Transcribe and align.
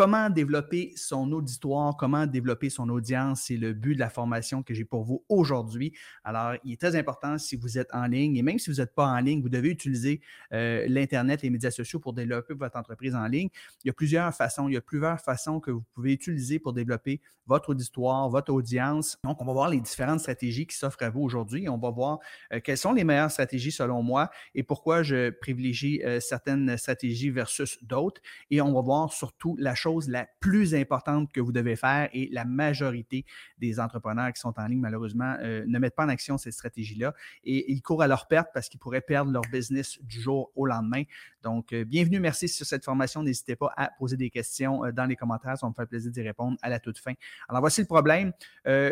comment 0.00 0.30
développer 0.30 0.94
son 0.96 1.30
auditoire, 1.30 1.94
comment 1.94 2.26
développer 2.26 2.70
son 2.70 2.88
audience, 2.88 3.42
c'est 3.48 3.58
le 3.58 3.74
but 3.74 3.96
de 3.96 4.00
la 4.00 4.08
formation 4.08 4.62
que 4.62 4.72
j'ai 4.72 4.86
pour 4.86 5.04
vous 5.04 5.26
aujourd'hui. 5.28 5.92
Alors, 6.24 6.54
il 6.64 6.72
est 6.72 6.80
très 6.80 6.96
important 6.96 7.36
si 7.36 7.54
vous 7.54 7.76
êtes 7.76 7.92
en 7.92 8.06
ligne 8.06 8.34
et 8.38 8.42
même 8.42 8.58
si 8.58 8.70
vous 8.70 8.78
n'êtes 8.78 8.94
pas 8.94 9.04
en 9.04 9.20
ligne, 9.20 9.42
vous 9.42 9.50
devez 9.50 9.68
utiliser 9.68 10.22
euh, 10.54 10.86
l'Internet, 10.88 11.42
les 11.42 11.50
médias 11.50 11.70
sociaux 11.70 12.00
pour 12.00 12.14
développer 12.14 12.54
votre 12.54 12.78
entreprise 12.78 13.14
en 13.14 13.26
ligne. 13.26 13.50
Il 13.84 13.88
y 13.88 13.90
a 13.90 13.92
plusieurs 13.92 14.34
façons, 14.34 14.68
il 14.68 14.72
y 14.72 14.78
a 14.78 14.80
plusieurs 14.80 15.20
façons 15.20 15.60
que 15.60 15.70
vous 15.70 15.84
pouvez 15.92 16.14
utiliser 16.14 16.58
pour 16.58 16.72
développer 16.72 17.20
votre 17.46 17.70
auditoire, 17.70 18.30
votre 18.30 18.52
audience. 18.52 19.18
Donc, 19.24 19.42
on 19.42 19.44
va 19.44 19.52
voir 19.52 19.68
les 19.68 19.80
différentes 19.80 20.20
stratégies 20.20 20.66
qui 20.66 20.76
s'offrent 20.76 21.02
à 21.02 21.10
vous 21.10 21.20
aujourd'hui. 21.20 21.68
On 21.68 21.78
va 21.78 21.90
voir 21.90 22.20
euh, 22.54 22.60
quelles 22.62 22.78
sont 22.78 22.92
les 22.92 23.04
meilleures 23.04 23.30
stratégies 23.30 23.72
selon 23.72 24.02
moi 24.02 24.30
et 24.54 24.62
pourquoi 24.62 25.02
je 25.02 25.30
privilégie 25.30 26.00
euh, 26.04 26.20
certaines 26.20 26.76
stratégies 26.78 27.28
versus 27.28 27.78
d'autres. 27.82 28.22
Et 28.50 28.60
on 28.62 28.72
va 28.72 28.80
voir 28.80 29.12
surtout 29.12 29.56
la 29.58 29.74
chose 29.74 29.89
la 30.08 30.26
plus 30.40 30.74
importante 30.74 31.32
que 31.32 31.40
vous 31.40 31.52
devez 31.52 31.76
faire 31.76 32.08
et 32.12 32.28
la 32.32 32.44
majorité 32.44 33.24
des 33.58 33.80
entrepreneurs 33.80 34.32
qui 34.32 34.40
sont 34.40 34.54
en 34.58 34.66
ligne, 34.66 34.80
malheureusement, 34.80 35.36
euh, 35.40 35.64
ne 35.66 35.78
mettent 35.78 35.96
pas 35.96 36.04
en 36.04 36.08
action 36.08 36.38
cette 36.38 36.52
stratégie-là 36.52 37.14
et 37.44 37.72
ils 37.72 37.82
courent 37.82 38.02
à 38.02 38.06
leur 38.06 38.28
perte 38.28 38.48
parce 38.54 38.68
qu'ils 38.68 38.80
pourraient 38.80 39.00
perdre 39.00 39.32
leur 39.32 39.42
business 39.50 39.98
du 40.02 40.20
jour 40.20 40.50
au 40.54 40.66
lendemain. 40.66 41.02
Donc, 41.42 41.74
bienvenue, 41.74 42.20
merci 42.20 42.48
sur 42.48 42.66
cette 42.66 42.84
formation. 42.84 43.22
N'hésitez 43.22 43.56
pas 43.56 43.72
à 43.76 43.90
poser 43.98 44.16
des 44.16 44.30
questions 44.30 44.82
dans 44.92 45.06
les 45.06 45.16
commentaires. 45.16 45.56
Ça 45.56 45.66
va 45.66 45.70
me 45.70 45.74
faire 45.74 45.86
plaisir 45.86 46.10
d'y 46.12 46.22
répondre 46.22 46.58
à 46.62 46.68
la 46.68 46.78
toute 46.78 46.98
fin. 46.98 47.14
Alors, 47.48 47.60
voici 47.60 47.80
le 47.80 47.86
problème. 47.86 48.32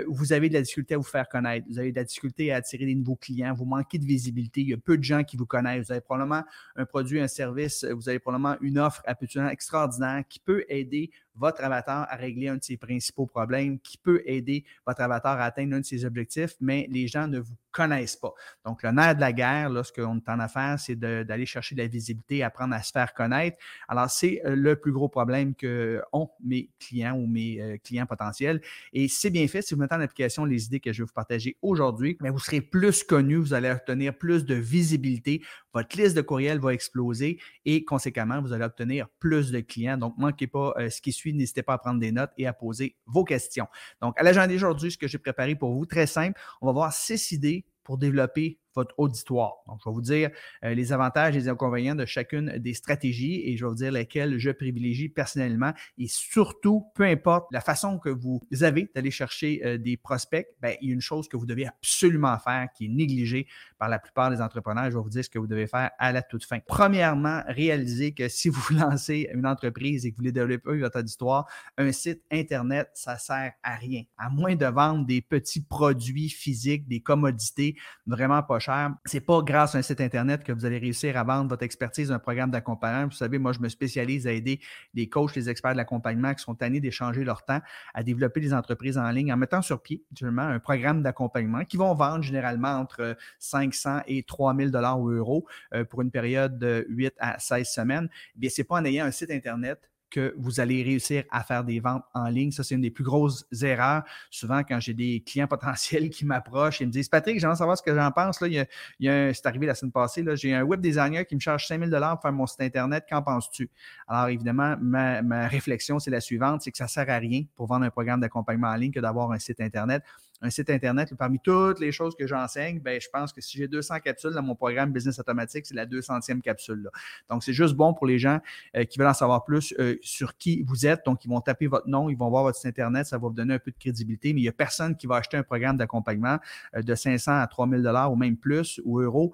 vous 0.09 0.33
avez 0.33 0.49
de 0.49 0.55
la 0.55 0.63
difficulté 0.63 0.95
à 0.95 0.97
vous 0.97 1.03
faire 1.03 1.29
connaître. 1.29 1.67
Vous 1.69 1.79
avez 1.79 1.93
de 1.93 1.97
la 1.97 2.05
difficulté 2.05 2.53
à 2.53 2.57
attirer 2.57 2.87
des 2.87 2.95
nouveaux 2.95 3.17
clients. 3.17 3.55
Vous 3.55 3.67
manquez 3.67 3.99
de 3.99 4.05
visibilité. 4.05 4.63
Il 4.63 4.69
y 4.71 4.75
a 4.75 4.79
peu 4.79 4.97
de 4.97 5.05
gens 5.05 5.25
qui 5.25 5.37
vous 5.37 5.47
connaissent. 5.47 5.87
Vous 5.87 5.93
avez 5.93 6.01
probablement 6.01 6.45
un 6.77 6.87
produit, 6.87 7.21
un 7.21 7.29
service. 7.29 7.85
Vous 7.85 8.09
avez 8.09 8.19
probablement 8.19 8.57
une 8.61 8.79
offre 8.79 9.03
absolument 9.07 9.51
extraordinaire 9.51 10.25
qui 10.29 10.41
peut 10.41 10.65
aider 10.69 10.88
votre 11.35 11.63
avatar 11.63 12.07
à 12.11 12.17
régler 12.17 12.49
un 12.49 12.57
de 12.57 12.65
ses 12.65 12.77
principaux 12.77 13.27
problèmes, 13.27 13.79
qui 13.81 13.99
peut 13.99 14.23
aider 14.25 14.65
votre 14.87 15.01
avatar 15.03 15.39
à 15.41 15.45
atteindre 15.45 15.77
un 15.77 15.81
de 15.81 15.85
ses 15.85 16.05
objectifs, 16.05 16.55
mais 16.61 16.87
les 16.91 17.07
gens 17.09 17.29
ne 17.29 17.39
vous 17.39 17.55
connaissent 17.71 18.17
pas. 18.17 18.33
Donc, 18.65 18.83
le 18.83 18.91
nerf 18.91 19.15
de 19.15 19.21
la 19.21 19.33
guerre, 19.33 19.71
lorsqu'on 19.71 20.19
est 20.19 20.29
en 20.29 20.41
affaires, 20.41 20.79
c'est 20.79 20.97
d'aller 20.97 21.47
chercher 21.47 21.75
de 21.75 21.83
la 21.83 21.89
visibilité, 21.89 22.43
apprendre 22.43 22.75
à 22.75 22.83
se 22.83 22.93
faire 22.93 23.15
connaître. 23.15 23.59
Alors, 23.89 24.11
c'est 24.11 24.43
euh, 24.45 24.55
le 24.55 24.77
plus 24.77 24.93
gros 24.93 25.09
problème 25.09 25.55
que 25.55 26.03
ont 26.13 26.29
mes 26.43 26.71
clients 26.79 27.17
ou 27.17 27.27
mes 27.27 27.61
euh, 27.61 27.77
clients 27.83 28.07
potentiels. 28.07 28.61
Et 28.93 29.09
c'est 29.09 29.31
bien 29.31 29.47
fait, 29.49 29.63
si 29.63 29.75
vous 29.75 29.81
mettez 29.81 29.95
en 29.95 30.01
application 30.01 30.45
les 30.45 30.67
idées 30.67 30.81
que 30.81 30.93
je 30.93 31.03
vais 31.03 31.07
vous 31.07 31.13
partager 31.13 31.57
aujourd'hui, 31.63 32.17
mais 32.21 32.31
vous 32.31 32.39
serez 32.39 32.61
plus 32.61 33.05
connu, 33.05 33.37
vous 33.37 33.55
allez 33.55 33.71
obtenir 33.71 34.17
plus 34.17 34.45
de 34.45 34.55
visibilité, 34.55 35.43
votre 35.73 35.97
liste 35.97 36.17
de 36.17 36.23
courriels 36.23 36.59
va 36.59 36.73
exploser 36.73 37.39
et 37.65 37.85
conséquemment, 37.85 38.41
vous 38.41 38.53
allez 38.53 38.65
obtenir 38.65 39.09
plus 39.21 39.51
de 39.51 39.61
clients. 39.61 39.97
Donc, 39.97 40.15
manquez 40.19 40.47
pas 40.47 40.75
euh, 40.79 40.91
ce 40.91 41.01
qui 41.01 41.13
suit 41.13 41.33
n'hésitez 41.33 41.63
pas 41.63 41.75
à 41.75 41.79
prendre 41.79 42.01
des 42.01 42.13
notes 42.13 42.33
et 42.37 42.47
à 42.47 42.53
poser 42.53 42.97
vos 43.07 43.25
questions. 43.25 43.67
Donc, 44.01 44.19
à 44.19 44.23
l'agenda 44.23 44.53
d'aujourd'hui, 44.53 44.91
ce 44.91 44.99
que 44.99 45.07
j'ai 45.07 45.19
préparé 45.19 45.55
pour 45.55 45.75
vous, 45.75 45.87
très 45.87 46.07
simple, 46.07 46.39
on 46.61 46.67
va 46.67 46.73
voir 46.73 46.93
six 46.93 47.33
idées 47.33 47.65
pour 47.89 47.97
développer 47.97 48.61
votre 48.79 48.95
auditoire. 48.99 49.55
Donc, 49.67 49.81
je 49.85 49.89
vais 49.89 49.95
vous 49.95 50.01
dire 50.01 50.31
euh, 50.65 50.75
les 50.75 50.93
avantages 50.93 51.37
et 51.37 51.41
les 51.41 51.49
inconvénients 51.49 51.95
de 51.95 52.07
chacune 52.07 52.59
des 52.59 52.75
stratégies 52.75 53.43
et 53.45 53.57
je 53.57 53.65
vais 53.65 53.69
vous 53.69 53.77
dire 53.77 53.93
lesquelles 53.93 54.39
je 54.39 54.51
privilégie 54.51 55.09
personnellement 55.09 55.73
et 55.99 56.07
surtout, 56.07 56.87
peu 56.95 57.05
importe 57.05 57.49
la 57.53 57.61
façon 57.61 57.99
que 57.99 58.09
vous 58.09 58.41
avez 58.61 58.91
d'aller 58.95 59.11
chercher 59.11 59.61
euh, 59.65 59.79
des 59.79 59.97
prospects, 59.97 60.47
ben, 60.61 60.77
il 60.81 60.89
y 60.89 60.91
a 60.91 60.95
une 60.95 61.01
chose 61.01 61.29
que 61.29 61.37
vous 61.37 61.47
devez 61.47 61.67
absolument 61.67 62.39
faire 62.39 62.69
qui 62.75 62.87
est 62.87 62.89
négligée 62.89 63.47
par 63.79 63.89
la 63.89 63.99
plupart 63.99 64.31
des 64.31 64.41
entrepreneurs. 64.41 64.91
Je 64.91 64.97
vais 64.97 65.03
vous 65.03 65.11
dire 65.11 65.25
ce 65.25 65.31
que 65.31 65.39
vous 65.39 65.47
devez 65.47 65.67
faire 65.67 65.91
à 65.99 66.13
la 66.13 66.23
toute 66.23 66.45
fin. 66.45 66.59
Premièrement, 66.67 67.43
réalisez 67.49 68.13
que 68.13 68.29
si 68.29 68.49
vous 68.49 68.75
lancez 68.75 69.29
une 69.35 69.47
entreprise 69.47 70.07
et 70.07 70.11
que 70.11 70.17
vous 70.17 70.21
voulez 70.21 70.33
développer 70.33 70.79
votre 70.79 71.01
auditoire, 71.01 71.47
un 71.77 71.91
site 71.93 72.23
Internet, 72.31 72.91
ça 72.95 73.19
sert 73.19 73.53
à 73.63 73.75
rien. 73.75 74.03
À 74.17 74.31
moins 74.31 74.55
de 74.55 74.67
vendre 74.67 75.05
des 75.05 75.21
petits 75.21 75.63
produits 75.63 76.29
physiques, 76.29 76.87
des 76.87 77.01
commodités 77.01 77.77
vraiment 78.07 78.43
pas 78.43 78.59
c'est 79.05 79.21
pas 79.21 79.43
grâce 79.43 79.75
à 79.75 79.79
un 79.79 79.83
site 79.83 80.01
Internet 80.01 80.45
que 80.45 80.53
vous 80.53 80.65
allez 80.65 80.79
réussir 80.79 81.17
à 81.17 81.25
vendre 81.25 81.49
votre 81.49 81.63
expertise 81.63 82.09
d'un 82.09 82.19
programme 82.19 82.51
d'accompagnement. 82.51 83.07
Vous 83.07 83.13
savez, 83.13 83.39
moi, 83.39 83.53
je 83.53 83.61
me 83.61 83.69
spécialise 83.69 84.27
à 84.27 84.33
aider 84.33 84.61
les 84.95 85.09
coachs, 85.09 85.35
les 85.35 85.49
experts 85.49 85.73
de 85.73 85.77
l'accompagnement 85.77 86.35
qui 86.35 86.43
sont 86.43 86.55
tannés 86.55 86.81
d'échanger 86.81 87.25
leur 87.25 87.45
temps 87.45 87.61
à 87.95 88.03
développer 88.03 88.41
des 88.41 88.55
entreprises 88.55 88.99
en 88.99 89.11
ligne 89.11 89.33
en 89.33 89.37
mettant 89.37 89.63
sur 89.63 89.83
pied, 89.83 90.03
justement, 90.11 90.43
un 90.43 90.59
programme 90.59 91.03
d'accompagnement 91.03 91.65
qui 91.65 91.77
vont 91.77 91.95
vendre 91.95 92.23
généralement 92.23 92.77
entre 92.77 93.17
500 93.39 94.03
et 94.07 94.23
3000 94.23 94.71
dollars 94.71 95.01
ou 95.01 95.11
euros 95.11 95.47
euh, 95.75 95.85
pour 95.85 96.03
une 96.03 96.11
période 96.11 96.59
de 96.59 96.87
8 96.89 97.15
à 97.19 97.39
16 97.39 97.69
semaines. 97.69 98.09
Bien, 98.37 98.51
c'est 98.51 98.65
pas 98.65 98.77
en 98.77 98.85
ayant 98.85 99.07
un 99.07 99.11
site 99.11 99.31
Internet 99.31 99.89
que 100.11 100.35
vous 100.39 100.61
allez 100.61 100.83
réussir 100.83 101.25
à 101.31 101.43
faire 101.43 101.65
des 101.65 101.81
ventes 101.81 102.05
en 102.15 102.29
ligne. 102.29 102.51
Ça, 102.51 102.65
c'est 102.65 102.75
une 102.75 102.81
des 102.81 102.91
plus 102.91 103.05
grosses 103.05 103.47
erreurs. 103.63 104.03
Souvent, 104.31 104.63
quand 104.65 104.81
j'ai 104.81 104.95
des 104.95 105.23
clients 105.27 105.47
potentiels 105.49 106.11
qui 106.11 106.25
m'approchent 106.25 106.81
et 106.81 106.87
me 106.87 106.91
disent 106.91 107.09
Patrick, 107.09 107.39
j'aimerais 107.39 107.57
savoir 107.57 107.77
ce 107.77 107.83
que 107.83 107.95
j'en 107.95 108.11
pense. 108.11 108.41
Là, 108.41 108.49
il 108.49 108.67
y 109.01 109.09
a, 109.09 109.35
c'est 109.35 109.47
arrivé 109.47 109.67
la 109.67 109.75
semaine 109.75 109.93
passée. 109.93 110.25
J'ai 110.35 110.55
un 110.55 110.63
web 110.63 110.81
designer 110.81 111.27
qui 111.27 111.35
me 111.35 111.41
charge 111.41 111.67
5000 111.67 111.91
pour 111.91 112.23
faire 112.23 112.33
mon 112.33 112.47
site 112.47 112.61
Internet. 112.61 113.05
Qu'en 113.09 113.23
penses-tu? 113.23 113.71
Alors, 114.07 114.29
évidemment, 114.29 114.77
ma, 114.81 115.23
ma 115.23 115.47
réflexion, 115.47 115.99
c'est 115.99 116.11
la 116.11 116.21
suivante 116.21 116.39
c'est 116.61 116.71
que 116.71 116.79
ça 116.79 116.85
ne 116.85 116.89
sert 116.89 117.11
à 117.11 117.19
rien 117.19 117.45
pour 117.55 117.67
vendre 117.67 117.85
un 117.85 117.91
programme 117.91 118.21
d'accompagnement 118.21 118.69
en 118.69 118.75
ligne 118.77 118.93
que 118.93 119.01
d'avoir 119.01 119.33
un 119.33 119.39
site 119.39 119.61
Internet 119.61 120.03
un 120.41 120.51
site 120.51 120.71
Internet, 120.71 121.13
parmi 121.19 121.41
toutes 121.41 121.81
les 121.81 121.91
choses 121.91 122.15
que 122.15 122.27
j'enseigne, 122.27 122.81
ben, 122.81 123.01
je 123.01 123.09
pense 123.13 123.33
que 123.33 123.41
si 123.41 123.59
j'ai 123.59 123.67
200 123.67 124.01
capsules 124.01 124.33
dans 124.33 124.43
mon 124.43 124.55
programme 124.55 124.93
Business 124.93 125.19
Automatique, 125.19 125.67
c'est 125.67 125.75
la 125.75 125.87
200e 125.87 126.41
capsule. 126.41 126.83
Là. 126.83 126.91
Donc, 127.29 127.43
c'est 127.43 127.53
juste 127.53 127.75
bon 127.75 127.93
pour 127.93 128.07
les 128.07 128.19
gens 128.19 128.39
euh, 128.77 128.85
qui 128.85 128.99
veulent 128.99 129.09
en 129.09 129.15
savoir 129.15 129.45
plus 129.45 129.75
euh, 129.79 129.97
sur 130.01 130.37
qui 130.37 130.63
vous 130.63 130.87
êtes. 130.87 131.05
Donc, 131.05 131.25
ils 131.25 131.29
vont 131.29 131.41
taper 131.41 131.67
votre 131.67 131.89
nom, 131.89 132.09
ils 132.09 132.17
vont 132.17 132.31
voir 132.31 132.45
votre 132.45 132.57
site 132.57 132.67
Internet, 132.67 133.07
ça 133.07 133.17
va 133.17 133.29
vous 133.29 133.35
donner 133.35 133.55
un 133.55 133.59
peu 133.59 133.71
de 133.71 133.77
crédibilité, 133.79 134.33
mais 134.33 134.41
il 134.41 134.45
n'y 134.45 134.49
a 134.49 134.53
personne 134.53 134.97
qui 134.97 135.07
va 135.07 135.17
acheter 135.17 135.37
un 135.37 135.43
programme 135.43 135.77
d'accompagnement 135.77 136.39
euh, 136.77 136.83
de 136.83 136.95
500 136.95 137.41
à 137.41 137.47
3000 137.47 137.83
dollars 137.83 138.13
ou 138.13 138.17
même 138.17 138.37
plus 138.37 138.81
ou 138.85 139.01
euros 139.01 139.33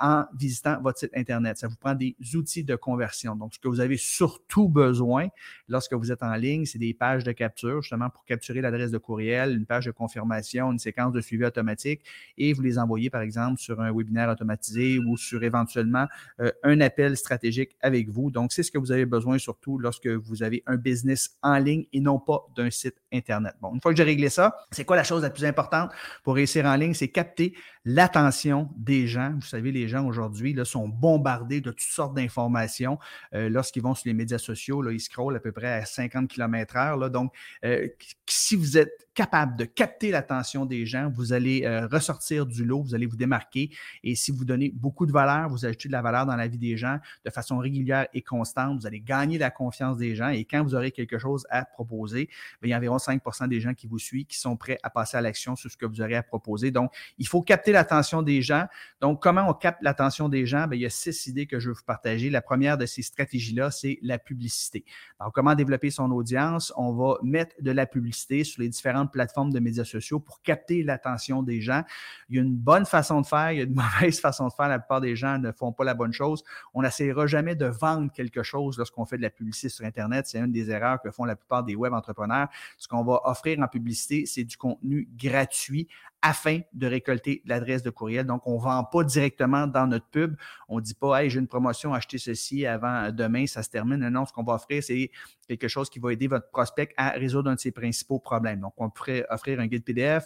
en 0.00 0.24
visitant 0.36 0.80
votre 0.80 0.98
site 0.98 1.10
Internet. 1.14 1.58
Ça 1.58 1.68
vous 1.68 1.76
prend 1.76 1.94
des 1.94 2.16
outils 2.34 2.64
de 2.64 2.76
conversion. 2.76 3.34
Donc, 3.34 3.54
ce 3.54 3.58
que 3.58 3.68
vous 3.68 3.80
avez 3.80 3.96
surtout 3.96 4.68
besoin 4.68 5.28
lorsque 5.68 5.94
vous 5.94 6.12
êtes 6.12 6.22
en 6.22 6.34
ligne, 6.34 6.64
c'est 6.64 6.78
des 6.78 6.94
pages 6.94 7.24
de 7.24 7.32
capture, 7.32 7.82
justement 7.82 8.10
pour 8.10 8.24
capturer 8.24 8.60
l'adresse 8.60 8.90
de 8.90 8.98
courriel, 8.98 9.56
une 9.56 9.66
page 9.66 9.86
de 9.86 9.90
confirmation 9.90 10.43
une 10.52 10.78
séquence 10.78 11.12
de 11.12 11.20
suivi 11.20 11.44
automatique 11.44 12.02
et 12.38 12.52
vous 12.52 12.62
les 12.62 12.78
envoyez, 12.78 13.10
par 13.10 13.22
exemple, 13.22 13.60
sur 13.60 13.80
un 13.80 13.92
webinaire 13.92 14.28
automatisé 14.28 14.98
ou 14.98 15.16
sur 15.16 15.42
éventuellement 15.42 16.06
euh, 16.40 16.50
un 16.62 16.80
appel 16.80 17.16
stratégique 17.16 17.76
avec 17.80 18.08
vous. 18.08 18.30
Donc, 18.30 18.52
c'est 18.52 18.62
ce 18.62 18.70
que 18.70 18.78
vous 18.78 18.92
avez 18.92 19.06
besoin 19.06 19.38
surtout 19.38 19.78
lorsque 19.78 20.06
vous 20.06 20.42
avez 20.42 20.62
un 20.66 20.76
business 20.76 21.36
en 21.42 21.58
ligne 21.58 21.86
et 21.92 22.00
non 22.00 22.18
pas 22.18 22.46
d'un 22.56 22.70
site 22.70 22.96
Internet. 23.12 23.54
Bon, 23.60 23.72
une 23.74 23.80
fois 23.80 23.92
que 23.92 23.96
j'ai 23.96 24.04
réglé 24.04 24.28
ça, 24.28 24.56
c'est 24.70 24.84
quoi 24.84 24.96
la 24.96 25.04
chose 25.04 25.22
la 25.22 25.30
plus 25.30 25.44
importante 25.44 25.92
pour 26.22 26.34
réussir 26.34 26.64
en 26.66 26.74
ligne? 26.74 26.94
C'est 26.94 27.08
capter 27.08 27.54
l'attention 27.84 28.70
des 28.76 29.06
gens. 29.06 29.32
Vous 29.34 29.46
savez, 29.46 29.70
les 29.70 29.88
gens 29.88 30.06
aujourd'hui 30.06 30.56
sont 30.64 30.88
bombardés 30.88 31.60
de 31.60 31.70
toutes 31.70 31.80
sortes 31.80 32.14
d'informations. 32.14 32.98
Euh, 33.34 33.48
lorsqu'ils 33.48 33.82
vont 33.82 33.94
sur 33.94 34.08
les 34.08 34.14
médias 34.14 34.38
sociaux, 34.38 34.80
là, 34.80 34.92
ils 34.92 35.00
scrollent 35.00 35.36
à 35.36 35.40
peu 35.40 35.52
près 35.52 35.72
à 35.72 35.84
50 35.84 36.28
km/h. 36.28 37.10
Donc, 37.10 37.32
euh, 37.64 37.88
si 38.26 38.56
vous 38.56 38.78
êtes 38.78 39.08
capable 39.14 39.56
de 39.56 39.64
capter 39.64 40.10
l'attention 40.10 40.66
des 40.66 40.86
gens, 40.86 41.10
vous 41.14 41.32
allez 41.32 41.64
euh, 41.64 41.86
ressortir 41.86 42.46
du 42.46 42.64
lot, 42.64 42.82
vous 42.82 42.94
allez 42.94 43.06
vous 43.06 43.16
démarquer. 43.16 43.70
Et 44.02 44.14
si 44.14 44.32
vous 44.32 44.44
donnez 44.44 44.72
beaucoup 44.74 45.06
de 45.06 45.12
valeur, 45.12 45.48
vous 45.48 45.64
ajoutez 45.64 45.88
de 45.88 45.92
la 45.92 46.02
valeur 46.02 46.26
dans 46.26 46.36
la 46.36 46.48
vie 46.48 46.58
des 46.58 46.76
gens 46.76 46.98
de 47.24 47.30
façon 47.30 47.58
régulière 47.58 48.08
et 48.12 48.22
constante, 48.22 48.80
vous 48.80 48.86
allez 48.86 49.00
gagner 49.00 49.38
la 49.38 49.50
confiance 49.50 49.98
des 49.98 50.16
gens. 50.16 50.30
Et 50.30 50.44
quand 50.44 50.62
vous 50.64 50.74
aurez 50.74 50.90
quelque 50.90 51.18
chose 51.18 51.46
à 51.50 51.64
proposer, 51.64 52.28
ben, 52.60 52.68
il 52.68 52.70
y 52.70 52.72
a 52.72 52.78
environ 52.78 52.96
5% 52.96 53.46
des 53.46 53.60
gens 53.60 53.74
qui 53.74 53.86
vous 53.86 53.98
suivent 53.98 54.26
qui 54.26 54.38
sont 54.38 54.56
prêts 54.56 54.78
à 54.82 54.90
passer 54.90 55.16
à 55.16 55.20
l'action 55.20 55.54
sur 55.54 55.70
ce 55.70 55.76
que 55.76 55.86
vous 55.86 56.00
aurez 56.00 56.16
à 56.16 56.22
proposer. 56.22 56.70
Donc, 56.70 56.90
il 57.18 57.28
faut 57.28 57.42
capter 57.42 57.73
l'attention 57.74 58.22
des 58.22 58.42
gens. 58.42 58.66
Donc, 59.00 59.22
comment 59.22 59.46
on 59.48 59.52
capte 59.52 59.82
l'attention 59.82 60.28
des 60.28 60.46
gens? 60.46 60.66
Bien, 60.66 60.78
il 60.78 60.82
y 60.82 60.86
a 60.86 60.90
six 60.90 61.26
idées 61.26 61.46
que 61.46 61.60
je 61.60 61.68
veux 61.68 61.74
vous 61.74 61.84
partager. 61.84 62.30
La 62.30 62.40
première 62.40 62.78
de 62.78 62.86
ces 62.86 63.02
stratégies-là, 63.02 63.70
c'est 63.70 63.98
la 64.02 64.18
publicité. 64.18 64.84
Alors, 65.20 65.32
comment 65.32 65.54
développer 65.54 65.90
son 65.90 66.10
audience? 66.10 66.72
On 66.76 66.92
va 66.94 67.18
mettre 67.22 67.54
de 67.60 67.70
la 67.70 67.86
publicité 67.86 68.44
sur 68.44 68.62
les 68.62 68.68
différentes 68.68 69.12
plateformes 69.12 69.52
de 69.52 69.60
médias 69.60 69.84
sociaux 69.84 70.20
pour 70.20 70.40
capter 70.42 70.82
l'attention 70.82 71.42
des 71.42 71.60
gens. 71.60 71.82
Il 72.28 72.36
y 72.36 72.38
a 72.38 72.42
une 72.42 72.56
bonne 72.56 72.86
façon 72.86 73.20
de 73.20 73.26
faire, 73.26 73.52
il 73.52 73.58
y 73.58 73.60
a 73.60 73.64
une 73.64 73.74
mauvaise 74.00 74.20
façon 74.20 74.48
de 74.48 74.52
faire. 74.52 74.68
La 74.68 74.78
plupart 74.78 75.00
des 75.00 75.16
gens 75.16 75.38
ne 75.38 75.52
font 75.52 75.72
pas 75.72 75.84
la 75.84 75.94
bonne 75.94 76.12
chose. 76.12 76.42
On 76.72 76.82
n'essayera 76.82 77.26
jamais 77.26 77.54
de 77.54 77.66
vendre 77.66 78.10
quelque 78.12 78.42
chose 78.42 78.78
lorsqu'on 78.78 79.04
fait 79.04 79.16
de 79.16 79.22
la 79.22 79.30
publicité 79.30 79.68
sur 79.68 79.84
Internet. 79.84 80.26
C'est 80.26 80.38
une 80.38 80.52
des 80.52 80.70
erreurs 80.70 81.00
que 81.02 81.10
font 81.10 81.24
la 81.24 81.36
plupart 81.36 81.64
des 81.64 81.74
web 81.74 81.92
entrepreneurs. 81.92 82.48
Ce 82.78 82.88
qu'on 82.88 83.04
va 83.04 83.20
offrir 83.24 83.58
en 83.60 83.68
publicité, 83.68 84.24
c'est 84.26 84.44
du 84.44 84.56
contenu 84.56 85.08
gratuit 85.16 85.88
afin 86.26 86.60
de 86.72 86.86
récolter 86.86 87.42
l'adresse 87.44 87.82
de 87.82 87.90
courriel. 87.90 88.24
Donc, 88.24 88.46
on 88.46 88.56
ne 88.56 88.62
vend 88.62 88.82
pas 88.82 89.04
directement 89.04 89.66
dans 89.66 89.86
notre 89.86 90.08
pub. 90.08 90.36
On 90.68 90.76
ne 90.76 90.80
dit 90.80 90.94
pas, 90.94 91.22
hey, 91.22 91.28
j'ai 91.28 91.38
une 91.38 91.46
promotion, 91.46 91.92
achetez 91.92 92.16
ceci 92.16 92.64
avant 92.64 93.12
demain, 93.12 93.46
ça 93.46 93.62
se 93.62 93.68
termine. 93.68 94.08
Non, 94.08 94.24
ce 94.24 94.32
qu'on 94.32 94.42
va 94.42 94.54
offrir, 94.54 94.82
c'est 94.82 95.10
quelque 95.46 95.68
chose 95.68 95.90
qui 95.90 95.98
va 95.98 96.14
aider 96.14 96.26
votre 96.26 96.48
prospect 96.48 96.94
à 96.96 97.10
résoudre 97.10 97.50
un 97.50 97.56
de 97.56 97.60
ses 97.60 97.72
principaux 97.72 98.20
problèmes. 98.20 98.60
Donc, 98.60 98.72
on 98.78 98.88
pourrait 98.88 99.26
offrir 99.28 99.60
un 99.60 99.66
guide 99.66 99.84
PDF, 99.84 100.24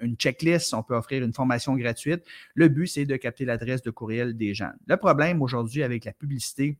une 0.00 0.16
checklist, 0.16 0.72
on 0.72 0.82
peut 0.82 0.96
offrir 0.96 1.22
une 1.22 1.34
formation 1.34 1.76
gratuite. 1.76 2.24
Le 2.54 2.68
but, 2.68 2.86
c'est 2.86 3.04
de 3.04 3.16
capter 3.16 3.44
l'adresse 3.44 3.82
de 3.82 3.90
courriel 3.90 4.34
des 4.34 4.54
gens. 4.54 4.72
Le 4.86 4.96
problème 4.96 5.42
aujourd'hui 5.42 5.82
avec 5.82 6.06
la 6.06 6.14
publicité, 6.14 6.78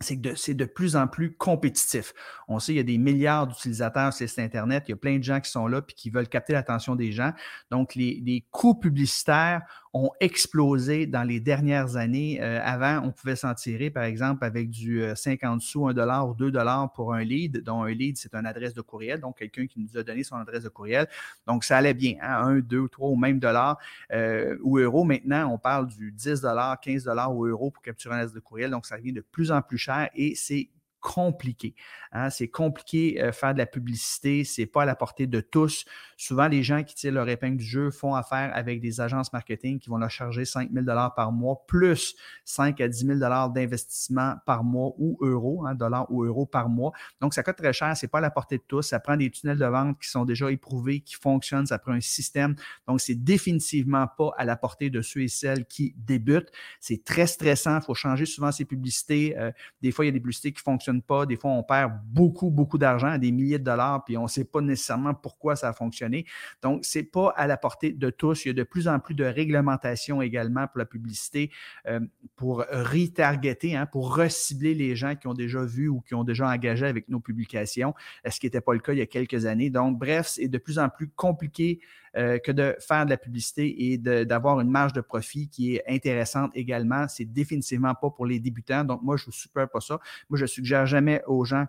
c'est 0.00 0.20
que 0.20 0.34
c'est 0.34 0.54
de 0.54 0.64
plus 0.64 0.96
en 0.96 1.06
plus 1.08 1.34
compétitif. 1.36 2.14
On 2.46 2.58
sait 2.58 2.72
qu'il 2.72 2.76
y 2.76 2.80
a 2.80 2.84
des 2.84 2.98
milliards 2.98 3.46
d'utilisateurs 3.46 4.12
sur 4.12 4.26
Internet, 4.38 4.84
il 4.86 4.92
y 4.92 4.94
a 4.94 4.96
plein 4.96 5.18
de 5.18 5.24
gens 5.24 5.40
qui 5.40 5.50
sont 5.50 5.66
là 5.66 5.80
et 5.86 5.92
qui 5.92 6.10
veulent 6.10 6.28
capter 6.28 6.52
l'attention 6.52 6.94
des 6.94 7.12
gens. 7.12 7.32
Donc, 7.70 7.94
les, 7.94 8.22
les 8.24 8.44
coûts 8.50 8.74
publicitaires 8.74 9.62
ont 9.92 10.10
explosé 10.20 11.06
dans 11.06 11.22
les 11.22 11.40
dernières 11.40 11.96
années. 11.96 12.38
Euh, 12.40 12.60
avant, 12.62 13.06
on 13.06 13.12
pouvait 13.12 13.36
s'en 13.36 13.54
tirer, 13.54 13.90
par 13.90 14.04
exemple, 14.04 14.44
avec 14.44 14.70
du 14.70 15.02
50 15.14 15.56
euh, 15.56 15.60
sous, 15.60 15.86
1 15.86 15.94
dollar 15.94 16.28
ou 16.28 16.34
2 16.34 16.50
dollars 16.50 16.92
pour 16.92 17.14
un 17.14 17.22
lead, 17.22 17.62
dont 17.62 17.82
un 17.82 17.90
lead, 17.90 18.16
c'est 18.16 18.34
une 18.34 18.46
adresse 18.46 18.74
de 18.74 18.80
courriel, 18.80 19.20
donc 19.20 19.38
quelqu'un 19.38 19.66
qui 19.66 19.80
nous 19.80 19.98
a 19.98 20.02
donné 20.02 20.24
son 20.24 20.36
adresse 20.36 20.64
de 20.64 20.68
courriel. 20.68 21.08
Donc, 21.46 21.64
ça 21.64 21.78
allait 21.78 21.94
bien, 21.94 22.16
hein, 22.20 22.46
1, 22.46 22.58
2, 22.60 22.88
3 22.88 23.08
ou 23.08 23.16
même 23.16 23.38
dollars 23.38 23.78
euh, 24.12 24.56
ou 24.62 24.78
euros. 24.78 25.04
Maintenant, 25.04 25.52
on 25.52 25.58
parle 25.58 25.88
du 25.88 26.12
10 26.12 26.40
dollars, 26.40 26.78
15 26.80 27.04
dollars 27.04 27.34
ou 27.34 27.46
euros 27.46 27.70
pour 27.70 27.82
capturer 27.82 28.14
un 28.14 28.18
adresse 28.18 28.34
de 28.34 28.40
courriel. 28.40 28.70
Donc, 28.70 28.86
ça 28.86 28.96
devient 28.96 29.12
de 29.12 29.20
plus 29.20 29.50
en 29.50 29.62
plus 29.62 29.78
cher 29.78 30.08
et 30.14 30.34
c'est 30.34 30.68
compliqué. 31.00 31.74
Hein. 32.12 32.30
C'est 32.30 32.48
compliqué 32.48 33.22
euh, 33.22 33.32
faire 33.32 33.52
de 33.52 33.58
la 33.58 33.66
publicité, 33.66 34.44
c'est 34.44 34.66
pas 34.66 34.82
à 34.82 34.84
la 34.84 34.96
portée 34.96 35.26
de 35.26 35.40
tous. 35.40 35.84
Souvent, 36.16 36.48
les 36.48 36.62
gens 36.62 36.82
qui 36.82 36.94
tirent 36.94 37.12
leur 37.12 37.28
épingle 37.28 37.58
du 37.58 37.64
jeu 37.64 37.90
font 37.90 38.14
affaire 38.14 38.50
avec 38.54 38.80
des 38.80 39.00
agences 39.00 39.32
marketing 39.32 39.78
qui 39.78 39.88
vont 39.88 39.98
leur 39.98 40.10
charger 40.10 40.44
5 40.44 40.70
000 40.72 40.84
par 41.14 41.32
mois, 41.32 41.64
plus 41.66 42.16
5 42.44 42.80
à 42.80 42.88
10 42.88 43.06
000 43.06 43.18
d'investissement 43.50 44.34
par 44.44 44.64
mois 44.64 44.94
ou 44.98 45.18
euros, 45.20 45.64
hein, 45.66 45.74
dollars 45.74 46.10
ou 46.10 46.24
euros 46.24 46.46
par 46.46 46.68
mois. 46.68 46.92
Donc, 47.20 47.34
ça 47.34 47.42
coûte 47.42 47.56
très 47.56 47.72
cher, 47.72 47.96
c'est 47.96 48.08
pas 48.08 48.18
à 48.18 48.22
la 48.22 48.30
portée 48.30 48.58
de 48.58 48.64
tous. 48.66 48.82
Ça 48.82 49.00
prend 49.00 49.16
des 49.16 49.30
tunnels 49.30 49.58
de 49.58 49.66
vente 49.66 49.98
qui 50.00 50.08
sont 50.08 50.24
déjà 50.24 50.50
éprouvés, 50.50 51.00
qui 51.00 51.14
fonctionnent, 51.14 51.66
ça 51.66 51.78
prend 51.78 51.92
un 51.92 52.00
système. 52.00 52.54
Donc, 52.86 53.00
c'est 53.00 53.14
définitivement 53.14 54.06
pas 54.16 54.30
à 54.36 54.44
la 54.44 54.56
portée 54.56 54.90
de 54.90 55.02
ceux 55.02 55.22
et 55.22 55.28
celles 55.28 55.66
qui 55.66 55.94
débutent. 55.96 56.50
C'est 56.80 57.04
très 57.04 57.26
stressant, 57.26 57.78
il 57.78 57.84
faut 57.84 57.94
changer 57.94 58.26
souvent 58.26 58.50
ses 58.50 58.64
publicités. 58.64 59.38
Euh, 59.38 59.52
des 59.82 59.92
fois, 59.92 60.04
il 60.04 60.08
y 60.08 60.10
a 60.10 60.12
des 60.12 60.20
publicités 60.20 60.52
qui 60.52 60.62
fonctionnent 60.62 60.87
pas. 61.02 61.26
Des 61.26 61.36
fois, 61.36 61.50
on 61.50 61.62
perd 61.62 61.92
beaucoup, 62.06 62.50
beaucoup 62.50 62.78
d'argent, 62.78 63.16
des 63.18 63.32
milliers 63.32 63.58
de 63.58 63.64
dollars, 63.64 64.04
puis 64.04 64.16
on 64.16 64.24
ne 64.24 64.28
sait 64.28 64.44
pas 64.44 64.60
nécessairement 64.60 65.14
pourquoi 65.14 65.56
ça 65.56 65.68
a 65.68 65.72
fonctionné. 65.72 66.26
Donc, 66.62 66.84
ce 66.84 66.98
n'est 66.98 67.04
pas 67.04 67.32
à 67.36 67.46
la 67.46 67.56
portée 67.56 67.92
de 67.92 68.10
tous. 68.10 68.44
Il 68.44 68.48
y 68.48 68.50
a 68.50 68.54
de 68.54 68.62
plus 68.62 68.88
en 68.88 68.98
plus 68.98 69.14
de 69.14 69.24
réglementations 69.24 70.22
également 70.22 70.66
pour 70.66 70.78
la 70.78 70.86
publicité, 70.86 71.50
euh, 71.86 72.00
pour 72.36 72.64
retargeter, 72.70 73.76
hein, 73.76 73.86
pour 73.86 74.16
recibler 74.16 74.74
les 74.74 74.96
gens 74.96 75.14
qui 75.14 75.26
ont 75.26 75.34
déjà 75.34 75.64
vu 75.64 75.88
ou 75.88 76.00
qui 76.00 76.14
ont 76.14 76.24
déjà 76.24 76.48
engagé 76.48 76.86
avec 76.86 77.08
nos 77.08 77.20
publications, 77.20 77.94
ce 78.28 78.40
qui 78.40 78.46
n'était 78.46 78.60
pas 78.60 78.72
le 78.72 78.80
cas 78.80 78.92
il 78.92 78.98
y 78.98 79.02
a 79.02 79.06
quelques 79.06 79.46
années. 79.46 79.70
Donc, 79.70 79.98
bref, 79.98 80.26
c'est 80.28 80.48
de 80.48 80.58
plus 80.58 80.78
en 80.78 80.88
plus 80.88 81.08
compliqué 81.08 81.80
euh, 82.16 82.38
que 82.38 82.52
de 82.52 82.76
faire 82.80 83.04
de 83.04 83.10
la 83.10 83.16
publicité 83.16 83.92
et 83.92 83.98
d'avoir 83.98 84.60
une 84.60 84.70
marge 84.70 84.92
de 84.92 85.00
profit 85.00 85.48
qui 85.48 85.76
est 85.76 85.84
intéressante 85.88 86.50
également. 86.54 87.06
C'est 87.08 87.24
définitivement 87.24 87.94
pas 87.94 88.10
pour 88.10 88.26
les 88.26 88.40
débutants. 88.40 88.84
Donc, 88.84 89.02
moi, 89.02 89.16
je 89.16 89.26
vous 89.26 89.32
super 89.32 89.68
pas 89.68 89.80
ça. 89.80 89.98
Moi, 90.28 90.38
je 90.38 90.46
suggère 90.46 90.86
jamais 90.86 91.22
aux 91.26 91.44
gens 91.44 91.66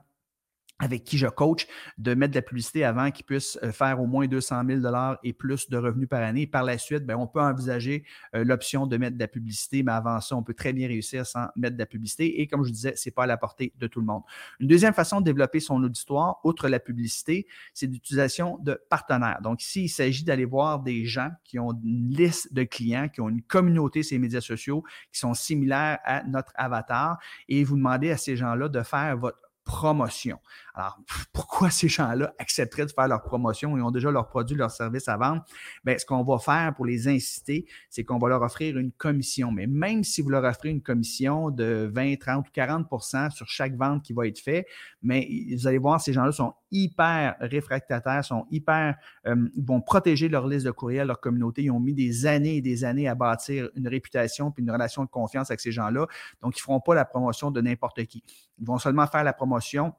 avec 0.79 1.03
qui 1.03 1.17
je 1.17 1.27
coach, 1.27 1.67
de 1.97 2.13
mettre 2.13 2.31
de 2.31 2.37
la 2.37 2.41
publicité 2.41 2.83
avant 2.85 3.11
qu'ils 3.11 3.25
puissent 3.25 3.59
euh, 3.63 3.71
faire 3.71 4.01
au 4.01 4.07
moins 4.07 4.27
200 4.27 4.63
000 4.81 4.95
et 5.23 5.33
plus 5.33 5.69
de 5.69 5.77
revenus 5.77 6.07
par 6.07 6.21
année. 6.21 6.47
Par 6.47 6.63
la 6.63 6.77
suite, 6.77 7.05
bien, 7.05 7.17
on 7.17 7.27
peut 7.27 7.41
envisager 7.41 8.05
euh, 8.35 8.43
l'option 8.45 8.87
de 8.87 8.97
mettre 8.97 9.15
de 9.15 9.21
la 9.21 9.27
publicité, 9.27 9.83
mais 9.83 9.91
avant 9.91 10.21
ça, 10.21 10.35
on 10.35 10.43
peut 10.43 10.53
très 10.53 10.71
bien 10.71 10.87
réussir 10.87 11.25
sans 11.25 11.47
mettre 11.55 11.75
de 11.75 11.79
la 11.79 11.85
publicité. 11.85 12.41
Et 12.41 12.47
comme 12.47 12.63
je 12.63 12.71
disais, 12.71 12.95
ce 12.95 13.09
n'est 13.09 13.13
pas 13.13 13.23
à 13.23 13.27
la 13.27 13.37
portée 13.37 13.73
de 13.77 13.87
tout 13.87 13.99
le 13.99 14.05
monde. 14.05 14.23
Une 14.59 14.67
deuxième 14.67 14.93
façon 14.93 15.19
de 15.19 15.25
développer 15.25 15.59
son 15.59 15.83
auditoire, 15.83 16.39
outre 16.45 16.69
la 16.69 16.79
publicité, 16.79 17.45
c'est 17.73 17.87
l'utilisation 17.87 18.57
de 18.59 18.79
partenaires. 18.89 19.39
Donc 19.41 19.61
ici, 19.61 19.83
il 19.83 19.89
s'agit 19.89 20.23
d'aller 20.23 20.45
voir 20.45 20.79
des 20.79 21.05
gens 21.05 21.29
qui 21.43 21.59
ont 21.59 21.71
une 21.83 22.09
liste 22.09 22.53
de 22.53 22.63
clients, 22.63 23.09
qui 23.09 23.19
ont 23.19 23.29
une 23.29 23.41
communauté 23.41 24.01
sur 24.03 24.15
les 24.15 24.19
médias 24.19 24.41
sociaux, 24.41 24.83
qui 25.11 25.19
sont 25.19 25.33
similaires 25.33 25.99
à 26.05 26.23
notre 26.23 26.53
avatar, 26.55 27.19
et 27.49 27.63
vous 27.63 27.75
demandez 27.75 28.11
à 28.11 28.17
ces 28.17 28.37
gens-là 28.37 28.69
de 28.69 28.81
faire 28.81 29.17
votre 29.17 29.39
promotion. 29.69 30.39
Alors, 30.79 30.97
pourquoi 31.33 31.69
ces 31.69 31.89
gens-là 31.89 32.33
accepteraient 32.39 32.85
de 32.85 32.91
faire 32.91 33.09
leur 33.09 33.21
promotion? 33.21 33.75
Ils 33.75 33.81
ont 33.81 33.91
déjà 33.91 34.11
leurs 34.11 34.29
produits, 34.29 34.55
leurs 34.55 34.71
services 34.71 35.09
à 35.09 35.17
vendre? 35.17 35.43
Bien, 35.83 35.97
ce 35.97 36.05
qu'on 36.05 36.23
va 36.23 36.39
faire 36.39 36.73
pour 36.73 36.85
les 36.85 37.09
inciter, 37.09 37.65
c'est 37.89 38.05
qu'on 38.05 38.17
va 38.17 38.29
leur 38.29 38.41
offrir 38.41 38.77
une 38.77 38.93
commission. 38.93 39.51
Mais 39.51 39.67
même 39.67 40.05
si 40.05 40.21
vous 40.21 40.29
leur 40.29 40.45
offrez 40.45 40.69
une 40.69 40.81
commission 40.81 41.51
de 41.51 41.91
20, 41.93 42.15
30 42.17 42.47
ou 42.47 42.51
40% 42.57 43.29
sur 43.31 43.45
chaque 43.49 43.75
vente 43.75 44.03
qui 44.03 44.13
va 44.13 44.25
être 44.25 44.39
faite, 44.39 44.67
mais 45.01 45.27
vous 45.51 45.67
allez 45.67 45.79
voir, 45.79 45.99
ces 45.99 46.13
gens-là 46.13 46.31
sont 46.31 46.53
hyper 46.71 47.35
réfractataires, 47.41 48.23
sont 48.23 48.45
hyper, 48.49 48.95
euh, 49.27 49.49
vont 49.57 49.81
protéger 49.81 50.29
leur 50.29 50.47
liste 50.47 50.65
de 50.65 50.71
courriel, 50.71 51.07
leur 51.07 51.19
communauté. 51.19 51.63
Ils 51.63 51.71
ont 51.71 51.81
mis 51.81 51.93
des 51.93 52.25
années 52.25 52.55
et 52.55 52.61
des 52.61 52.85
années 52.85 53.09
à 53.09 53.15
bâtir 53.15 53.69
une 53.75 53.89
réputation 53.89 54.51
puis 54.51 54.63
une 54.63 54.71
relation 54.71 55.03
de 55.03 55.09
confiance 55.09 55.51
avec 55.51 55.59
ces 55.59 55.73
gens-là. 55.73 56.07
Donc, 56.41 56.57
ils 56.57 56.61
ne 56.61 56.63
feront 56.63 56.79
pas 56.79 56.95
la 56.95 57.03
promotion 57.03 57.51
de 57.51 57.59
n'importe 57.59 58.05
qui. 58.05 58.23
Ils 58.59 58.65
vont 58.65 58.77
seulement 58.77 59.07
faire 59.07 59.25
la 59.25 59.33
promotion 59.33 59.93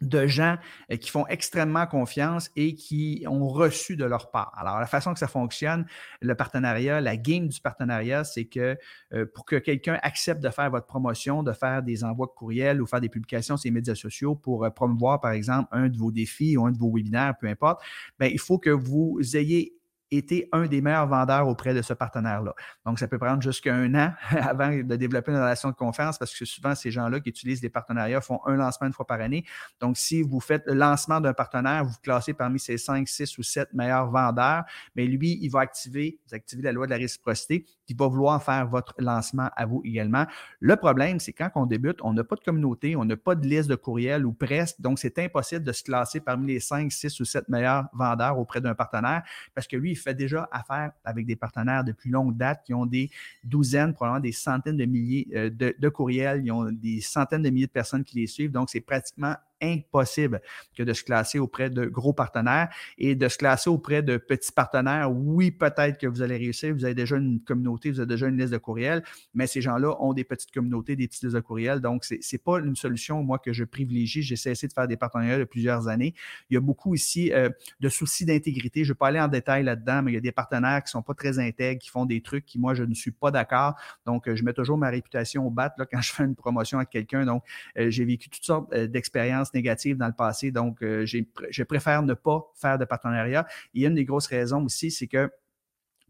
de 0.00 0.26
gens 0.26 0.56
euh, 0.90 0.96
qui 0.96 1.10
font 1.10 1.26
extrêmement 1.26 1.86
confiance 1.86 2.50
et 2.56 2.74
qui 2.74 3.24
ont 3.28 3.48
reçu 3.48 3.96
de 3.96 4.04
leur 4.04 4.30
part. 4.30 4.52
Alors, 4.56 4.78
la 4.78 4.86
façon 4.86 5.12
que 5.12 5.18
ça 5.18 5.28
fonctionne, 5.28 5.86
le 6.20 6.34
partenariat, 6.34 7.00
la 7.00 7.16
game 7.16 7.48
du 7.48 7.60
partenariat, 7.60 8.24
c'est 8.24 8.44
que 8.44 8.76
euh, 9.12 9.26
pour 9.34 9.44
que 9.44 9.56
quelqu'un 9.56 9.98
accepte 10.02 10.42
de 10.42 10.50
faire 10.50 10.70
votre 10.70 10.86
promotion, 10.86 11.42
de 11.42 11.52
faire 11.52 11.82
des 11.82 12.04
envois 12.04 12.26
de 12.26 12.32
courriel 12.32 12.80
ou 12.80 12.86
faire 12.86 13.00
des 13.00 13.08
publications 13.08 13.56
sur 13.56 13.68
les 13.68 13.72
médias 13.72 13.94
sociaux 13.94 14.34
pour 14.34 14.64
euh, 14.64 14.70
promouvoir, 14.70 15.20
par 15.20 15.32
exemple, 15.32 15.68
un 15.72 15.88
de 15.88 15.96
vos 15.96 16.12
défis 16.12 16.56
ou 16.56 16.66
un 16.66 16.72
de 16.72 16.78
vos 16.78 16.92
webinaires, 16.94 17.34
peu 17.40 17.48
importe, 17.48 17.82
bien, 18.18 18.28
il 18.28 18.38
faut 18.38 18.58
que 18.58 18.70
vous 18.70 19.18
ayez 19.34 19.77
été 20.10 20.48
un 20.52 20.66
des 20.66 20.80
meilleurs 20.80 21.06
vendeurs 21.06 21.48
auprès 21.48 21.74
de 21.74 21.82
ce 21.82 21.92
partenaire-là. 21.92 22.54
Donc, 22.86 22.98
ça 22.98 23.08
peut 23.08 23.18
prendre 23.18 23.42
jusqu'à 23.42 23.74
un 23.74 23.94
an 23.94 24.12
avant 24.30 24.70
de 24.70 24.96
développer 24.96 25.32
une 25.32 25.38
relation 25.38 25.70
de 25.70 25.74
confiance 25.74 26.18
parce 26.18 26.36
que 26.36 26.44
souvent, 26.44 26.74
ces 26.74 26.90
gens-là 26.90 27.20
qui 27.20 27.28
utilisent 27.28 27.60
des 27.60 27.70
partenariats 27.70 28.20
font 28.20 28.40
un 28.46 28.56
lancement 28.56 28.86
une 28.86 28.92
fois 28.92 29.06
par 29.06 29.20
année. 29.20 29.44
Donc, 29.80 29.96
si 29.96 30.22
vous 30.22 30.40
faites 30.40 30.64
le 30.66 30.74
lancement 30.74 31.20
d'un 31.20 31.34
partenaire, 31.34 31.84
vous 31.84 31.90
vous 31.90 32.00
classez 32.02 32.34
parmi 32.34 32.58
ces 32.58 32.78
5, 32.78 33.06
6 33.06 33.38
ou 33.38 33.42
7 33.42 33.72
meilleurs 33.74 34.10
vendeurs, 34.10 34.64
mais 34.94 35.06
lui, 35.06 35.38
il 35.40 35.48
va 35.48 35.60
activer, 35.60 36.18
vous 36.26 36.34
activez 36.34 36.62
la 36.62 36.72
loi 36.72 36.86
de 36.86 36.90
la 36.90 36.96
réciprocité, 36.96 37.66
il 37.88 37.96
va 37.96 38.06
vouloir 38.06 38.42
faire 38.42 38.66
votre 38.66 38.94
lancement 38.98 39.50
à 39.56 39.66
vous 39.66 39.82
également. 39.84 40.26
Le 40.60 40.76
problème, 40.76 41.20
c'est 41.20 41.32
quand 41.32 41.50
on 41.54 41.66
débute, 41.66 41.98
on 42.02 42.12
n'a 42.12 42.24
pas 42.24 42.36
de 42.36 42.40
communauté, 42.40 42.96
on 42.96 43.04
n'a 43.04 43.16
pas 43.16 43.34
de 43.34 43.46
liste 43.46 43.68
de 43.68 43.74
courriel 43.74 44.24
ou 44.24 44.32
presque, 44.32 44.80
donc 44.80 44.98
c'est 44.98 45.18
impossible 45.18 45.64
de 45.64 45.72
se 45.72 45.82
classer 45.82 46.20
parmi 46.20 46.48
les 46.48 46.60
5, 46.60 46.90
6 46.90 47.20
ou 47.20 47.24
7 47.24 47.48
meilleurs 47.48 47.86
vendeurs 47.92 48.38
auprès 48.38 48.60
d'un 48.60 48.74
partenaire 48.74 49.22
parce 49.54 49.66
que 49.66 49.76
lui, 49.76 49.94
fait 49.94 50.14
déjà 50.14 50.48
affaire 50.50 50.92
avec 51.04 51.26
des 51.26 51.36
partenaires 51.36 51.84
depuis 51.84 52.10
longue 52.10 52.36
date 52.36 52.62
qui 52.64 52.72
ont 52.74 52.86
des 52.86 53.10
douzaines, 53.44 53.92
probablement 53.92 54.20
des 54.20 54.32
centaines 54.32 54.76
de 54.76 54.84
milliers 54.84 55.28
euh, 55.34 55.50
de 55.50 55.88
courriels, 55.88 56.42
ils 56.44 56.52
ont 56.52 56.70
des 56.70 57.00
centaines 57.00 57.42
de 57.42 57.50
milliers 57.50 57.66
de 57.66 57.72
personnes 57.72 58.04
qui 58.04 58.16
les 58.16 58.26
suivent. 58.26 58.52
Donc, 58.52 58.70
c'est 58.70 58.80
pratiquement 58.80 59.34
impossible 59.60 60.40
que 60.76 60.82
de 60.82 60.92
se 60.92 61.04
classer 61.04 61.38
auprès 61.38 61.70
de 61.70 61.86
gros 61.86 62.12
partenaires 62.12 62.68
et 62.96 63.14
de 63.14 63.28
se 63.28 63.38
classer 63.38 63.70
auprès 63.70 64.02
de 64.02 64.16
petits 64.16 64.52
partenaires. 64.52 65.10
Oui, 65.12 65.50
peut-être 65.50 65.98
que 65.98 66.06
vous 66.06 66.22
allez 66.22 66.36
réussir, 66.36 66.74
vous 66.74 66.84
avez 66.84 66.94
déjà 66.94 67.16
une 67.16 67.40
communauté, 67.40 67.90
vous 67.90 68.00
avez 68.00 68.06
déjà 68.06 68.26
une 68.28 68.38
liste 68.38 68.52
de 68.52 68.58
courriels, 68.58 69.02
mais 69.34 69.46
ces 69.46 69.60
gens-là 69.60 69.96
ont 70.00 70.12
des 70.12 70.24
petites 70.24 70.52
communautés, 70.52 70.96
des 70.96 71.08
petites 71.08 71.24
listes 71.24 71.34
de 71.34 71.40
courriels. 71.40 71.80
Donc, 71.80 72.04
ce 72.04 72.14
n'est 72.14 72.38
pas 72.38 72.58
une 72.60 72.76
solution, 72.76 73.22
moi, 73.22 73.38
que 73.38 73.52
je 73.52 73.64
privilégie. 73.64 74.22
J'ai 74.22 74.36
cessé 74.36 74.68
de 74.68 74.72
faire 74.72 74.88
des 74.88 74.96
partenariats 74.96 75.38
depuis 75.38 75.58
plusieurs 75.58 75.88
années. 75.88 76.14
Il 76.50 76.54
y 76.54 76.56
a 76.56 76.60
beaucoup 76.60 76.94
ici 76.94 77.32
euh, 77.32 77.48
de 77.80 77.88
soucis 77.88 78.24
d'intégrité. 78.24 78.84
Je 78.84 78.90
ne 78.90 78.94
vais 78.94 78.98
pas 78.98 79.08
aller 79.08 79.20
en 79.20 79.28
détail 79.28 79.64
là-dedans, 79.64 80.02
mais 80.02 80.12
il 80.12 80.14
y 80.14 80.18
a 80.18 80.20
des 80.20 80.30
partenaires 80.30 80.82
qui 80.84 80.88
ne 80.88 80.90
sont 80.90 81.02
pas 81.02 81.14
très 81.14 81.38
intègres, 81.40 81.80
qui 81.80 81.88
font 81.88 82.06
des 82.06 82.20
trucs 82.20 82.46
qui, 82.46 82.58
moi, 82.60 82.74
je 82.74 82.84
ne 82.84 82.94
suis 82.94 83.10
pas 83.10 83.32
d'accord. 83.32 83.74
Donc, 84.06 84.28
euh, 84.28 84.36
je 84.36 84.44
mets 84.44 84.52
toujours 84.52 84.78
ma 84.78 84.88
réputation 84.88 85.46
au 85.46 85.50
bat 85.50 85.74
quand 85.90 86.00
je 86.00 86.12
fais 86.12 86.24
une 86.24 86.36
promotion 86.36 86.78
à 86.78 86.84
quelqu'un. 86.84 87.24
Donc, 87.24 87.42
euh, 87.76 87.90
j'ai 87.90 88.04
vécu 88.04 88.28
toutes 88.28 88.44
sortes 88.44 88.72
d'expériences 88.72 89.47
négatives 89.54 89.96
dans 89.96 90.06
le 90.06 90.12
passé. 90.12 90.50
Donc, 90.50 90.82
euh, 90.82 91.04
je 91.06 91.62
préfère 91.62 92.02
ne 92.02 92.14
pas 92.14 92.52
faire 92.54 92.78
de 92.78 92.84
partenariat. 92.84 93.46
Et 93.74 93.84
une 93.84 93.94
des 93.94 94.04
grosses 94.04 94.26
raisons 94.26 94.64
aussi, 94.64 94.90
c'est 94.90 95.06
que 95.06 95.30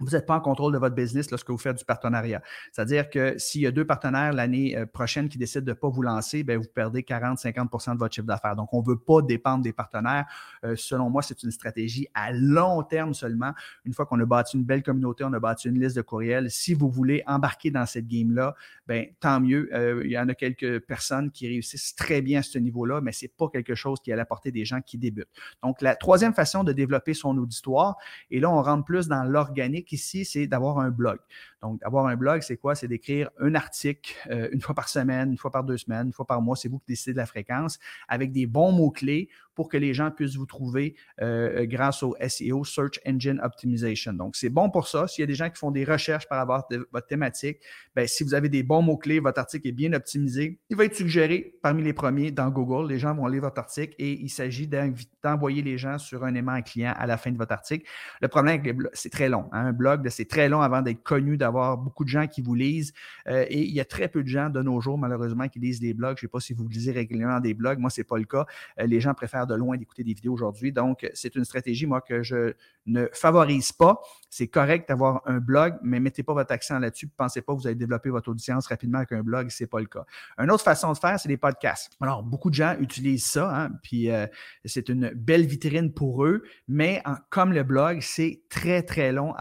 vous 0.00 0.10
n'êtes 0.10 0.26
pas 0.26 0.36
en 0.36 0.40
contrôle 0.40 0.72
de 0.72 0.78
votre 0.78 0.94
business 0.94 1.30
lorsque 1.30 1.50
vous 1.50 1.58
faites 1.58 1.76
du 1.76 1.84
partenariat. 1.84 2.42
C'est-à-dire 2.72 3.10
que 3.10 3.36
s'il 3.38 3.62
y 3.62 3.66
a 3.66 3.70
deux 3.70 3.84
partenaires 3.84 4.32
l'année 4.32 4.76
euh, 4.76 4.86
prochaine 4.86 5.28
qui 5.28 5.38
décident 5.38 5.64
de 5.64 5.70
ne 5.70 5.74
pas 5.74 5.88
vous 5.88 6.02
lancer, 6.02 6.44
bien, 6.44 6.58
vous 6.58 6.68
perdez 6.72 7.02
40-50% 7.02 7.94
de 7.94 7.98
votre 7.98 8.14
chiffre 8.14 8.26
d'affaires. 8.26 8.54
Donc, 8.54 8.72
on 8.72 8.80
ne 8.80 8.86
veut 8.86 8.98
pas 8.98 9.22
dépendre 9.22 9.62
des 9.62 9.72
partenaires. 9.72 10.26
Euh, 10.64 10.76
selon 10.76 11.10
moi, 11.10 11.22
c'est 11.22 11.42
une 11.42 11.50
stratégie 11.50 12.06
à 12.14 12.32
long 12.32 12.82
terme 12.82 13.14
seulement. 13.14 13.52
Une 13.84 13.92
fois 13.92 14.06
qu'on 14.06 14.20
a 14.20 14.24
bâti 14.24 14.56
une 14.56 14.64
belle 14.64 14.82
communauté, 14.82 15.24
on 15.24 15.32
a 15.32 15.40
bâti 15.40 15.68
une 15.68 15.80
liste 15.80 15.96
de 15.96 16.02
courriels. 16.02 16.50
Si 16.50 16.74
vous 16.74 16.90
voulez 16.90 17.22
embarquer 17.26 17.70
dans 17.70 17.86
cette 17.86 18.06
game-là, 18.06 18.54
bien, 18.86 19.06
tant 19.20 19.40
mieux. 19.40 19.68
Euh, 19.72 20.02
il 20.04 20.12
y 20.12 20.18
en 20.18 20.28
a 20.28 20.34
quelques 20.34 20.80
personnes 20.80 21.30
qui 21.30 21.48
réussissent 21.48 21.94
très 21.96 22.22
bien 22.22 22.40
à 22.40 22.42
ce 22.42 22.58
niveau-là, 22.58 23.00
mais 23.00 23.12
ce 23.12 23.24
n'est 23.24 23.32
pas 23.36 23.48
quelque 23.48 23.74
chose 23.74 24.00
qui 24.00 24.10
est 24.10 24.14
à 24.14 24.16
la 24.16 24.24
portée 24.24 24.52
des 24.52 24.64
gens 24.64 24.80
qui 24.80 24.96
débutent. 24.96 25.28
Donc, 25.62 25.82
la 25.82 25.96
troisième 25.96 26.34
façon 26.34 26.62
de 26.62 26.72
développer 26.72 27.14
son 27.14 27.36
auditoire, 27.36 27.96
et 28.30 28.38
là, 28.38 28.50
on 28.50 28.62
rentre 28.62 28.84
plus 28.84 29.08
dans 29.08 29.24
l'organique 29.24 29.87
ici, 29.92 30.24
c'est 30.24 30.46
d'avoir 30.46 30.78
un 30.78 30.90
blog. 30.90 31.18
Donc, 31.62 31.82
avoir 31.82 32.06
un 32.06 32.16
blog, 32.16 32.42
c'est 32.42 32.56
quoi? 32.56 32.74
C'est 32.74 32.88
d'écrire 32.88 33.30
un 33.40 33.54
article 33.54 34.14
euh, 34.30 34.48
une 34.52 34.60
fois 34.60 34.74
par 34.74 34.88
semaine, 34.88 35.30
une 35.30 35.38
fois 35.38 35.50
par 35.50 35.64
deux 35.64 35.76
semaines, 35.76 36.08
une 36.08 36.12
fois 36.12 36.26
par 36.26 36.40
mois. 36.40 36.56
C'est 36.56 36.68
vous 36.68 36.78
qui 36.78 36.86
décidez 36.88 37.12
de 37.12 37.18
la 37.18 37.26
fréquence 37.26 37.78
avec 38.08 38.32
des 38.32 38.46
bons 38.46 38.72
mots-clés 38.72 39.28
pour 39.58 39.68
que 39.68 39.76
les 39.76 39.92
gens 39.92 40.12
puissent 40.12 40.36
vous 40.36 40.46
trouver 40.46 40.94
euh, 41.20 41.66
grâce 41.66 42.04
au 42.04 42.14
SEO, 42.28 42.62
Search 42.62 43.00
Engine 43.04 43.40
Optimization. 43.42 44.12
Donc, 44.12 44.36
c'est 44.36 44.50
bon 44.50 44.70
pour 44.70 44.86
ça. 44.86 45.08
S'il 45.08 45.22
y 45.22 45.24
a 45.24 45.26
des 45.26 45.34
gens 45.34 45.50
qui 45.50 45.58
font 45.58 45.72
des 45.72 45.84
recherches 45.84 46.28
par 46.28 46.38
rapport 46.38 46.54
à 46.70 46.76
votre 46.92 47.08
thématique, 47.08 47.58
ben, 47.96 48.06
si 48.06 48.22
vous 48.22 48.34
avez 48.34 48.48
des 48.48 48.62
bons 48.62 48.82
mots-clés, 48.82 49.18
votre 49.18 49.40
article 49.40 49.66
est 49.66 49.72
bien 49.72 49.92
optimisé, 49.94 50.60
il 50.70 50.76
va 50.76 50.84
être 50.84 50.94
suggéré 50.94 51.56
parmi 51.60 51.82
les 51.82 51.92
premiers 51.92 52.30
dans 52.30 52.50
Google. 52.50 52.88
Les 52.88 53.00
gens 53.00 53.16
vont 53.16 53.26
lire 53.26 53.42
votre 53.42 53.58
article 53.58 53.96
et 53.98 54.12
il 54.12 54.28
s'agit 54.28 54.68
d'envoyer 54.68 55.62
les 55.62 55.76
gens 55.76 55.98
sur 55.98 56.22
un 56.22 56.36
aimant 56.36 56.62
client 56.62 56.94
à 56.96 57.08
la 57.08 57.16
fin 57.16 57.32
de 57.32 57.36
votre 57.36 57.52
article. 57.52 57.84
Le 58.20 58.28
problème 58.28 58.62
c'est 58.92 59.10
très 59.10 59.28
long. 59.28 59.48
Hein. 59.50 59.66
Un 59.66 59.72
blog, 59.72 60.08
c'est 60.08 60.28
très 60.28 60.48
long 60.48 60.60
avant 60.60 60.82
d'être 60.82 61.02
connu, 61.02 61.36
d'avoir 61.36 61.76
beaucoup 61.76 62.04
de 62.04 62.08
gens 62.08 62.28
qui 62.28 62.42
vous 62.42 62.54
lisent. 62.54 62.92
Euh, 63.26 63.44
et 63.48 63.62
il 63.62 63.74
y 63.74 63.80
a 63.80 63.84
très 63.84 64.06
peu 64.06 64.22
de 64.22 64.28
gens 64.28 64.50
de 64.50 64.62
nos 64.62 64.80
jours, 64.80 64.98
malheureusement, 64.98 65.48
qui 65.48 65.58
lisent 65.58 65.80
des 65.80 65.94
blogs. 65.94 66.16
Je 66.18 66.26
ne 66.26 66.28
sais 66.28 66.30
pas 66.30 66.38
si 66.40 66.52
vous 66.52 66.68
lisez 66.68 66.92
régulièrement 66.92 67.40
des 67.40 67.54
blogs. 67.54 67.80
Moi, 67.80 67.90
ce 67.90 68.00
n'est 68.00 68.04
pas 68.04 68.18
le 68.18 68.24
cas. 68.24 68.46
Euh, 68.78 68.86
les 68.86 69.00
gens 69.00 69.14
préfèrent 69.14 69.47
de 69.48 69.54
loin 69.54 69.76
d'écouter 69.76 70.04
des 70.04 70.14
vidéos 70.14 70.34
aujourd'hui. 70.34 70.72
Donc, 70.72 71.08
c'est 71.14 71.34
une 71.34 71.44
stratégie, 71.44 71.86
moi, 71.86 72.00
que 72.00 72.22
je 72.22 72.54
ne 72.86 73.06
favorise 73.12 73.72
pas. 73.72 74.00
C'est 74.30 74.48
correct 74.48 74.88
d'avoir 74.88 75.22
un 75.26 75.38
blog, 75.38 75.74
mais 75.82 76.00
mettez 76.00 76.22
pas 76.22 76.34
votre 76.34 76.52
accent 76.52 76.78
là-dessus. 76.78 77.08
Pensez 77.08 77.42
pas 77.42 77.54
que 77.54 77.60
vous 77.60 77.66
allez 77.66 77.76
développer 77.76 78.10
votre 78.10 78.30
audience 78.30 78.66
rapidement 78.66 78.98
avec 78.98 79.12
un 79.12 79.22
blog, 79.22 79.50
ce 79.50 79.62
n'est 79.62 79.68
pas 79.68 79.80
le 79.80 79.86
cas. 79.86 80.04
Une 80.38 80.50
autre 80.50 80.64
façon 80.64 80.92
de 80.92 80.98
faire, 80.98 81.18
c'est 81.18 81.28
les 81.28 81.36
podcasts. 81.36 81.92
Alors, 82.00 82.22
beaucoup 82.22 82.50
de 82.50 82.54
gens 82.54 82.76
utilisent 82.78 83.26
ça, 83.26 83.64
hein, 83.64 83.70
puis 83.82 84.10
euh, 84.10 84.26
c'est 84.64 84.88
une 84.88 85.10
belle 85.14 85.46
vitrine 85.46 85.92
pour 85.92 86.24
eux, 86.24 86.42
mais 86.66 87.02
comme 87.30 87.52
le 87.52 87.62
blog, 87.62 88.00
c'est 88.00 88.42
très, 88.48 88.82
très 88.82 89.12
long 89.12 89.34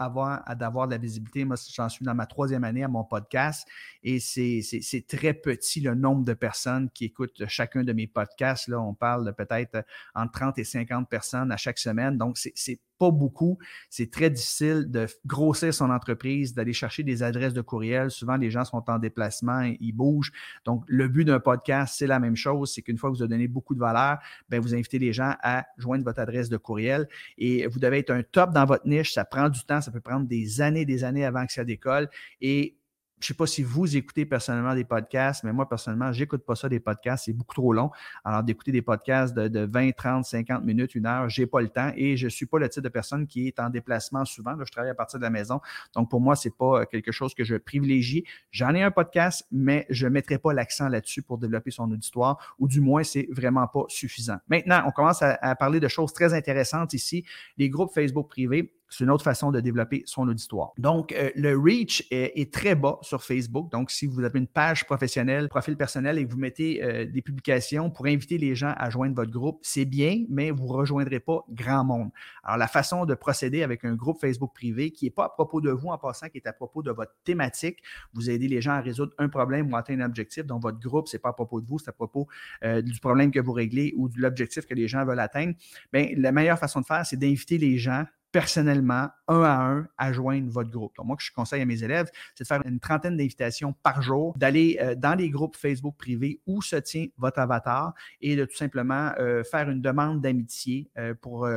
d'avoir 0.56 0.86
de 0.86 0.92
la 0.92 0.98
visibilité. 0.98 1.44
Moi, 1.44 1.56
j'en 1.72 1.88
suis 1.88 2.04
dans 2.04 2.14
ma 2.14 2.26
troisième 2.26 2.64
année 2.64 2.84
à 2.84 2.88
mon 2.88 3.04
podcast 3.04 3.66
et 4.02 4.20
c'est 4.20 5.06
très 5.06 5.34
petit 5.34 5.80
le 5.80 5.94
nombre 5.94 6.24
de 6.24 6.34
personnes 6.34 6.90
qui 6.90 7.06
écoutent 7.06 7.46
chacun 7.46 7.84
de 7.84 7.92
mes 7.92 8.06
podcasts. 8.06 8.68
Là, 8.68 8.80
on 8.80 8.94
parle 8.94 9.34
peut-être 9.34 9.84
entre 10.14 10.32
30 10.32 10.58
et 10.58 10.64
50 10.64 11.08
personnes 11.08 11.52
à 11.52 11.56
chaque 11.56 11.78
semaine. 11.78 12.18
Donc, 12.18 12.38
c'est 12.38 12.80
pas 12.98 13.10
beaucoup. 13.10 13.58
C'est 13.90 14.10
très 14.10 14.28
difficile 14.28 14.86
de 14.90 15.06
grossir 15.24 15.72
son 15.72 15.90
entreprise, 15.90 16.54
d'aller 16.54 16.72
chercher 16.72 17.04
des 17.04 17.22
adresses 17.22 17.54
de 17.54 17.60
courriel. 17.60 18.10
Souvent, 18.10 18.36
les 18.36 18.50
gens 18.50 18.64
sont 18.64 18.82
en 18.88 18.98
déplacement, 18.98 19.62
ils 19.80 19.92
bougent. 19.92 20.32
Donc, 20.64 20.84
le 20.88 21.08
but 21.08 21.24
d'un 21.24 21.40
podcast, 21.40 21.94
c'est 21.96 22.06
la 22.06 22.18
même 22.18 22.36
chose. 22.36 22.72
C'est 22.74 22.82
qu'une 22.82 22.98
fois 22.98 23.10
que 23.10 23.16
vous 23.16 23.22
avez 23.22 23.30
donné 23.30 23.48
beaucoup 23.48 23.74
de 23.74 23.80
valeur, 23.80 24.18
bien, 24.48 24.60
vous 24.60 24.74
invitez 24.74 24.98
les 24.98 25.12
gens 25.12 25.34
à 25.42 25.64
joindre 25.76 26.04
votre 26.04 26.20
adresse 26.20 26.48
de 26.48 26.56
courriel 26.56 27.08
et 27.38 27.66
vous 27.66 27.78
devez 27.78 27.98
être 27.98 28.10
un 28.10 28.22
top 28.22 28.52
dans 28.52 28.64
votre 28.64 28.86
niche. 28.86 29.12
Ça 29.12 29.24
prend 29.24 29.48
du 29.48 29.64
temps. 29.64 29.80
Ça 29.80 29.90
peut 29.90 30.00
prendre 30.00 30.26
des 30.26 30.60
années, 30.60 30.84
des 30.84 31.04
années 31.04 31.24
avant 31.24 31.46
que 31.46 31.52
ça 31.52 31.64
décolle. 31.64 32.08
Et 32.40 32.77
je 33.20 33.24
ne 33.24 33.26
sais 33.28 33.34
pas 33.34 33.46
si 33.46 33.62
vous 33.62 33.96
écoutez 33.96 34.26
personnellement 34.26 34.74
des 34.74 34.84
podcasts, 34.84 35.42
mais 35.42 35.52
moi, 35.52 35.68
personnellement, 35.68 36.12
je 36.12 36.20
n'écoute 36.20 36.44
pas 36.44 36.54
ça 36.54 36.68
des 36.68 36.78
podcasts. 36.78 37.24
C'est 37.24 37.32
beaucoup 37.32 37.54
trop 37.54 37.72
long. 37.72 37.90
Alors, 38.24 38.42
d'écouter 38.42 38.70
des 38.70 38.82
podcasts 38.82 39.34
de, 39.34 39.66
20, 39.66 39.92
30, 39.92 40.24
50 40.24 40.64
minutes, 40.64 40.94
une 40.94 41.06
heure, 41.06 41.28
je 41.28 41.40
n'ai 41.40 41.46
pas 41.46 41.60
le 41.60 41.68
temps 41.68 41.90
et 41.96 42.16
je 42.16 42.28
suis 42.28 42.46
pas 42.46 42.58
le 42.58 42.68
type 42.68 42.82
de 42.82 42.88
personne 42.88 43.26
qui 43.26 43.48
est 43.48 43.58
en 43.58 43.70
déplacement 43.70 44.24
souvent. 44.24 44.56
je 44.64 44.70
travaille 44.70 44.90
à 44.90 44.94
partir 44.94 45.18
de 45.18 45.24
la 45.24 45.30
maison. 45.30 45.60
Donc, 45.94 46.10
pour 46.10 46.20
moi, 46.20 46.36
ce 46.36 46.48
n'est 46.48 46.54
pas 46.56 46.82
euh, 46.82 46.84
quelque 46.84 47.10
chose 47.10 47.34
que 47.34 47.42
je 47.44 47.56
privilégie. 47.56 48.24
J'en 48.52 48.74
ai 48.74 48.82
un 48.82 48.92
podcast, 48.92 49.46
mais 49.50 49.86
je 49.90 50.06
ne 50.06 50.12
mettrai 50.12 50.38
pas 50.38 50.52
l'accent 50.52 50.88
là-dessus 50.88 51.22
pour 51.22 51.38
développer 51.38 51.70
son 51.70 51.90
auditoire, 51.90 52.54
ou 52.58 52.68
du 52.68 52.80
moins, 52.80 53.02
c'est 53.02 53.28
vraiment 53.32 53.66
pas 53.66 53.84
suffisant. 53.88 54.38
Maintenant, 54.48 54.82
on 54.86 54.92
commence 54.92 55.22
à 55.22 55.56
parler 55.56 55.80
de 55.80 55.88
choses 55.88 56.12
très 56.12 56.34
intéressantes 56.34 56.92
ici. 56.92 57.24
Les 57.56 57.68
groupes 57.68 57.92
Facebook 57.92 58.28
privés. 58.28 58.77
C'est 58.88 59.04
une 59.04 59.10
autre 59.10 59.24
façon 59.24 59.50
de 59.50 59.60
développer 59.60 60.02
son 60.06 60.28
auditoire. 60.28 60.72
Donc, 60.78 61.12
euh, 61.12 61.30
le 61.34 61.58
reach 61.58 62.06
est, 62.10 62.52
très 62.52 62.74
bas 62.74 62.98
sur 63.02 63.22
Facebook. 63.22 63.70
Donc, 63.70 63.90
si 63.90 64.06
vous 64.06 64.22
avez 64.24 64.38
une 64.38 64.46
page 64.46 64.86
professionnelle, 64.86 65.48
profil 65.48 65.76
personnel 65.76 66.18
et 66.18 66.26
que 66.26 66.32
vous 66.32 66.38
mettez 66.38 66.82
euh, 66.82 67.04
des 67.04 67.20
publications 67.20 67.90
pour 67.90 68.06
inviter 68.06 68.38
les 68.38 68.54
gens 68.54 68.72
à 68.76 68.88
joindre 68.90 69.14
votre 69.14 69.30
groupe, 69.30 69.60
c'est 69.62 69.84
bien, 69.84 70.24
mais 70.30 70.50
vous 70.50 70.64
ne 70.66 70.72
rejoindrez 70.72 71.20
pas 71.20 71.44
grand 71.50 71.84
monde. 71.84 72.10
Alors, 72.42 72.56
la 72.56 72.68
façon 72.68 73.04
de 73.04 73.14
procéder 73.14 73.62
avec 73.62 73.84
un 73.84 73.94
groupe 73.94 74.20
Facebook 74.20 74.54
privé 74.54 74.90
qui 74.90 75.04
n'est 75.04 75.10
pas 75.10 75.26
à 75.26 75.28
propos 75.28 75.60
de 75.60 75.70
vous 75.70 75.88
en 75.88 75.98
passant, 75.98 76.28
qui 76.28 76.38
est 76.38 76.46
à 76.46 76.52
propos 76.52 76.82
de 76.82 76.90
votre 76.90 77.12
thématique, 77.24 77.78
vous 78.14 78.30
aidez 78.30 78.48
les 78.48 78.62
gens 78.62 78.72
à 78.72 78.80
résoudre 78.80 79.12
un 79.18 79.28
problème 79.28 79.70
ou 79.70 79.76
à 79.76 79.80
atteindre 79.80 80.02
un 80.02 80.06
objectif. 80.06 80.46
Donc, 80.46 80.62
votre 80.62 80.78
groupe, 80.78 81.08
ce 81.08 81.16
n'est 81.16 81.20
pas 81.20 81.30
à 81.30 81.34
propos 81.34 81.60
de 81.60 81.66
vous, 81.66 81.78
c'est 81.78 81.90
à 81.90 81.92
propos 81.92 82.26
euh, 82.64 82.80
du 82.80 82.98
problème 83.00 83.30
que 83.30 83.40
vous 83.40 83.52
réglez 83.52 83.92
ou 83.96 84.08
de 84.08 84.18
l'objectif 84.18 84.66
que 84.66 84.74
les 84.74 84.88
gens 84.88 85.04
veulent 85.04 85.20
atteindre. 85.20 85.54
Bien, 85.92 86.08
la 86.16 86.32
meilleure 86.32 86.58
façon 86.58 86.80
de 86.80 86.86
faire, 86.86 87.04
c'est 87.04 87.18
d'inviter 87.18 87.58
les 87.58 87.76
gens 87.76 88.04
personnellement, 88.32 89.08
un 89.26 89.42
à 89.42 89.70
un, 89.70 89.88
à 89.96 90.12
joindre 90.12 90.50
votre 90.50 90.70
groupe. 90.70 90.94
Donc, 90.96 91.06
moi, 91.06 91.16
que 91.16 91.22
je 91.22 91.32
conseille 91.32 91.62
à 91.62 91.66
mes 91.66 91.82
élèves, 91.82 92.10
c'est 92.34 92.44
de 92.44 92.48
faire 92.48 92.62
une 92.66 92.80
trentaine 92.80 93.16
d'invitations 93.16 93.74
par 93.82 94.02
jour, 94.02 94.36
d'aller 94.36 94.78
euh, 94.80 94.94
dans 94.94 95.14
les 95.14 95.30
groupes 95.30 95.56
Facebook 95.56 95.96
privés 95.96 96.40
où 96.46 96.60
se 96.62 96.76
tient 96.76 97.06
votre 97.16 97.38
avatar 97.38 97.94
et 98.20 98.36
de 98.36 98.44
tout 98.44 98.56
simplement 98.56 99.12
euh, 99.18 99.44
faire 99.44 99.70
une 99.70 99.80
demande 99.80 100.20
d'amitié 100.20 100.90
euh, 100.98 101.14
pour 101.14 101.48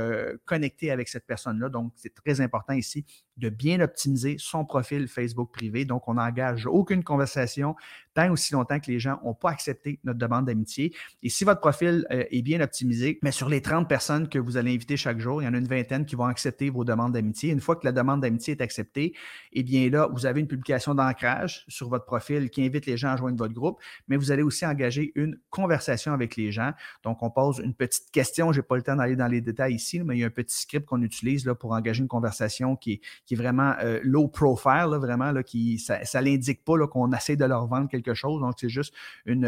connecter 0.46 0.92
avec 0.92 1.08
cette 1.08 1.26
personne-là. 1.26 1.70
Donc, 1.70 1.92
c'est 1.96 2.14
très 2.14 2.42
important 2.42 2.74
ici 2.74 3.06
de 3.38 3.50
bien 3.50 3.80
optimiser 3.80 4.36
son 4.40 4.66
profil 4.66 5.08
Facebook 5.08 5.52
privé. 5.52 5.86
Donc, 5.86 6.08
on 6.08 6.16
n'engage 6.16 6.66
aucune 6.66 7.04
conversation 7.04 7.76
tant 8.14 8.30
aussi 8.32 8.54
longtemps 8.54 8.80
que 8.80 8.92
les 8.92 9.00
gens 9.00 9.20
n'ont 9.24 9.34
pas 9.34 9.52
accepté 9.52 10.00
notre 10.04 10.20
demande 10.20 10.46
d'amitié. 10.46 10.94
Et 11.24 11.30
si 11.30 11.44
votre 11.44 11.62
profil 11.62 12.06
est 12.10 12.42
bien 12.42 12.60
optimisé, 12.62 13.20
mais 13.24 13.32
sur 13.32 13.48
les 13.48 13.62
30 13.62 13.88
personnes 13.88 14.28
que 14.28 14.38
vous 14.38 14.58
allez 14.58 14.74
inviter 14.74 14.98
chaque 14.98 15.20
jour, 15.20 15.42
il 15.42 15.46
y 15.46 15.48
en 15.48 15.54
a 15.54 15.58
une 15.58 15.68
vingtaine 15.68 16.06
qui 16.06 16.16
vont 16.16 16.26
accepter 16.26 16.70
vos 16.70 16.84
demandes 16.84 17.14
d'amitié. 17.14 17.52
Une 17.52 17.62
fois 17.62 17.76
que 17.76 17.86
la 17.86 17.92
demande 17.92 18.22
d'amitié 18.22 18.56
est 18.56 18.62
acceptée, 18.62 19.14
eh 19.54 19.64
bien 19.64 19.90
là, 19.90 20.10
vous 20.12 20.26
avez 20.26 20.42
une 20.42 20.48
publication 20.48 20.94
d'ancrage 20.94 21.64
sur 21.68 21.90
votre 21.90 22.06
profil 22.06 22.50
qui 22.50 22.66
invite 22.66 22.86
les 22.86 22.98
gens 22.98 23.10
à 23.10 23.18
joindre 23.18 23.38
votre 23.38 23.54
groupe, 23.54 23.80
mais 24.08 24.18
vous 24.18 24.32
allez 24.32 24.44
aussi 24.44 24.66
engager 24.66 25.12
une 25.16 25.40
conversation 25.50 26.14
avec 26.14 26.36
les 26.36 26.52
gens. 26.52 26.74
Donc, 27.04 27.24
on 27.24 27.32
pose 27.32 27.62
une 27.64 27.74
petite 27.74 28.12
question. 28.12 28.52
Je 28.52 28.60
n'ai 28.60 28.64
pas 28.64 28.76
le 28.76 28.84
temps 28.84 28.98
d'aller 28.98 29.16
dans 29.16 29.28
les 29.28 29.42
détails 29.42 29.76
ici, 29.76 30.02
mais 30.02 30.18
il 30.18 30.20
y 30.20 30.24
a 30.24 30.28
un 30.28 30.32
petit 30.32 30.60
script 30.60 30.86
qu'on 30.86 31.02
utilise 31.02 31.50
pour 31.60 31.72
engager 31.72 32.02
une 32.02 32.08
conversation 32.08 32.76
qui 32.76 32.94
est, 32.94 33.02
vraiment 33.36 33.74
euh, 33.82 34.00
low 34.04 34.28
profile, 34.28 34.98
vraiment, 35.00 35.32
là, 35.32 35.44
qui, 35.44 35.80
ça 35.80 36.00
ne 36.00 36.26
l'indique 36.26 36.64
pas 36.64 36.78
qu'on 36.88 37.12
essaie 37.14 37.36
de 37.36 37.46
leur 37.46 37.68
vendre 37.68 37.90
quelque 37.90 38.14
chose. 38.14 38.42
Donc, 38.42 38.54
c'est 38.58 38.70
juste 38.70 38.94
une, 39.26 39.46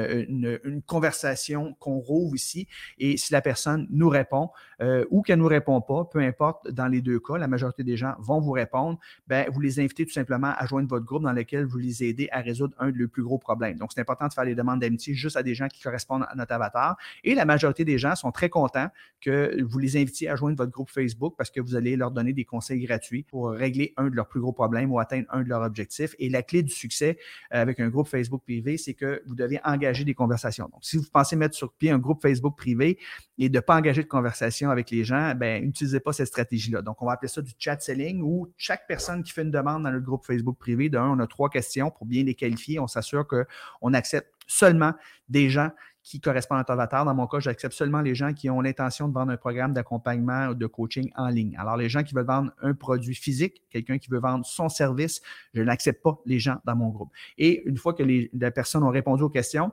une, 0.63 0.82
conversation 0.86 1.75
qu'on 1.80 1.98
rouvre 2.00 2.36
ici. 2.36 2.68
Et 2.98 3.18
si 3.18 3.34
la 3.34 3.42
personne 3.42 3.88
nous 3.89 4.10
répond 4.10 4.50
euh, 4.82 5.06
ou 5.10 5.22
qu'elle 5.22 5.38
ne 5.38 5.44
nous 5.44 5.50
répond 5.50 5.82
pas, 5.82 6.06
peu 6.06 6.20
importe, 6.20 6.70
dans 6.70 6.88
les 6.88 7.01
deux 7.01 7.20
cas, 7.20 7.38
la 7.38 7.48
majorité 7.48 7.84
des 7.84 7.98
gens 7.98 8.13
vont 8.20 8.39
vous 8.39 8.51
répondre, 8.51 9.00
ben, 9.27 9.48
vous 9.51 9.62
les 9.62 9.80
invitez 9.80 10.06
tout 10.06 10.13
simplement 10.13 10.53
à 10.58 10.65
joindre 10.65 10.88
votre 10.88 11.06
groupe 11.06 11.24
dans 11.24 11.34
lequel 11.34 11.65
vous 11.65 11.77
les 11.77 12.03
aidez 12.03 12.27
à 12.32 12.42
résoudre 12.42 12.75
un 12.80 12.92
de 12.92 12.98
leurs 12.98 13.10
plus 13.10 13.24
gros 13.24 13.38
problèmes. 13.38 13.77
Donc, 13.77 13.92
c'est 13.94 14.01
important 14.01 14.27
de 14.27 14.34
faire 14.34 14.46
les 14.46 14.56
demandes 14.56 14.80
d'amitié 14.80 15.13
juste 15.13 15.38
à 15.38 15.44
des 15.44 15.56
gens 15.56 15.68
qui 15.68 15.82
correspondent 15.82 16.25
à 16.30 16.36
notre 16.36 16.53
avatar. 16.53 16.98
Et 17.24 17.36
la 17.36 17.46
majorité 17.46 17.86
des 17.86 17.98
gens 17.98 18.15
sont 18.15 18.32
très 18.32 18.50
contents 18.50 18.88
que 19.22 19.62
vous 19.63 19.80
les 19.80 19.98
invitiez 19.98 20.30
à 20.30 20.36
joindre 20.36 20.58
votre 20.58 20.72
groupe 20.72 20.89
Facebook 20.89 21.36
parce 21.38 21.50
que 21.50 21.62
vous 21.62 21.75
allez 21.75 21.96
leur 21.96 22.12
donner 22.12 22.34
des 22.34 22.46
conseils 22.46 22.84
gratuits 22.84 23.24
pour 23.24 23.51
régler 23.63 23.93
un 23.98 24.10
de 24.10 24.15
leurs 24.15 24.27
plus 24.27 24.39
gros 24.39 24.53
problèmes 24.53 24.91
ou 24.91 25.00
atteindre 25.00 25.27
un 25.29 25.41
de 25.41 25.50
leurs 25.50 25.62
objectifs. 25.62 26.15
Et 26.20 26.29
la 26.29 26.43
clé 26.43 26.63
du 26.63 26.72
succès 26.72 27.17
euh, 27.53 27.62
avec 27.62 27.79
un 27.79 27.89
groupe 27.89 28.08
Facebook 28.08 28.43
privé, 28.43 28.77
c'est 28.77 28.93
que 28.93 29.24
vous 29.25 29.36
devez 29.36 29.60
engager 29.63 30.03
des 30.03 30.13
conversations. 30.13 30.70
Donc, 30.72 30.84
si 30.84 30.98
vous 30.98 31.05
pensez 31.12 31.36
mettre 31.36 31.55
sur 31.55 31.74
pied 31.74 31.91
un 31.91 31.98
groupe 31.98 32.22
Facebook 32.22 32.58
privé 32.58 33.00
et 33.38 33.50
de 33.50 33.55
ne 33.55 33.62
pas 33.62 33.75
engager 33.75 34.03
de 34.03 34.08
conversation 34.08 34.70
avec 34.70 34.91
les 34.91 35.03
gens, 35.03 35.34
ben, 35.36 35.63
n'utilisez 35.63 36.00
pas 36.00 36.13
cette 36.13 36.27
stratégie-là. 36.27 36.82
Donc, 36.82 37.01
on 37.01 37.05
va 37.05 37.13
appeler 37.13 37.29
ça 37.29 37.41
du 37.41 37.53
chat 37.58 37.79
selling 37.79 38.22
où 38.22 38.51
chaque 38.58 38.88
personne 38.88 39.24
qui 39.24 39.32
fait 39.32 39.43
une 39.43 39.51
demande 39.51 39.84
dans 39.84 39.91
notre 39.91 40.05
groupe 40.05 40.25
Facebook 40.25 40.58
privé, 40.58 40.89
d'un, 40.89 41.10
on 41.10 41.20
a 41.20 41.27
trois 41.27 41.50
questions 41.50 41.91
pour 41.91 42.05
bien 42.05 42.24
les 42.24 42.36
qualifier. 42.36 42.79
On 42.79 42.88
s'assure 42.88 43.25
qu'on 43.27 43.93
accepte 43.93 44.29
seulement 44.48 44.93
des 45.29 45.50
gens 45.50 45.72
qui 46.03 46.19
correspondent 46.19 46.60
à 46.60 46.63
ton 46.65 46.74
avatar. 46.74 47.05
Dans 47.05 47.15
mon 47.15 47.27
cas, 47.27 47.39
j'accepte 47.39 47.74
seulement 47.74 48.01
les 48.01 48.13
gens 48.13 48.33
qui 48.33 48.50
ont 48.50 48.62
l'intention 48.62 49.07
de 49.07 49.13
vendre 49.13 49.31
un 49.31 49.38
programme 49.38 49.74
d'accompagnement 49.74 50.48
ou 50.48 50.53
de 50.53 50.67
coaching 50.67 51.10
en 51.15 51.29
ligne. 51.29 51.55
Alors, 51.57 51.77
les 51.77 51.89
gens 51.89 52.03
qui 52.03 52.13
veulent 52.13 52.25
vendre 52.25 52.51
un 52.62 52.74
produit 52.74 53.15
physique, 53.15 53.63
quelqu'un 53.69 53.98
qui 53.98 54.10
veut 54.10 54.19
vendre 54.19 54.45
son 54.45 54.67
service, 54.69 55.22
je 55.53 55.62
n'accepte 55.62 56.03
pas 56.03 56.19
les 56.25 56.39
gens 56.39 56.57
dans 56.65 56.75
mon 56.75 56.89
groupe. 56.89 57.10
Et 57.38 57.63
une 57.65 57.77
fois 57.77 57.93
que 57.93 58.03
les 58.03 58.29
personnes 58.53 58.83
ont 58.83 58.89
répondu 58.89 59.24
aux 59.24 59.29
questions, 59.29 59.72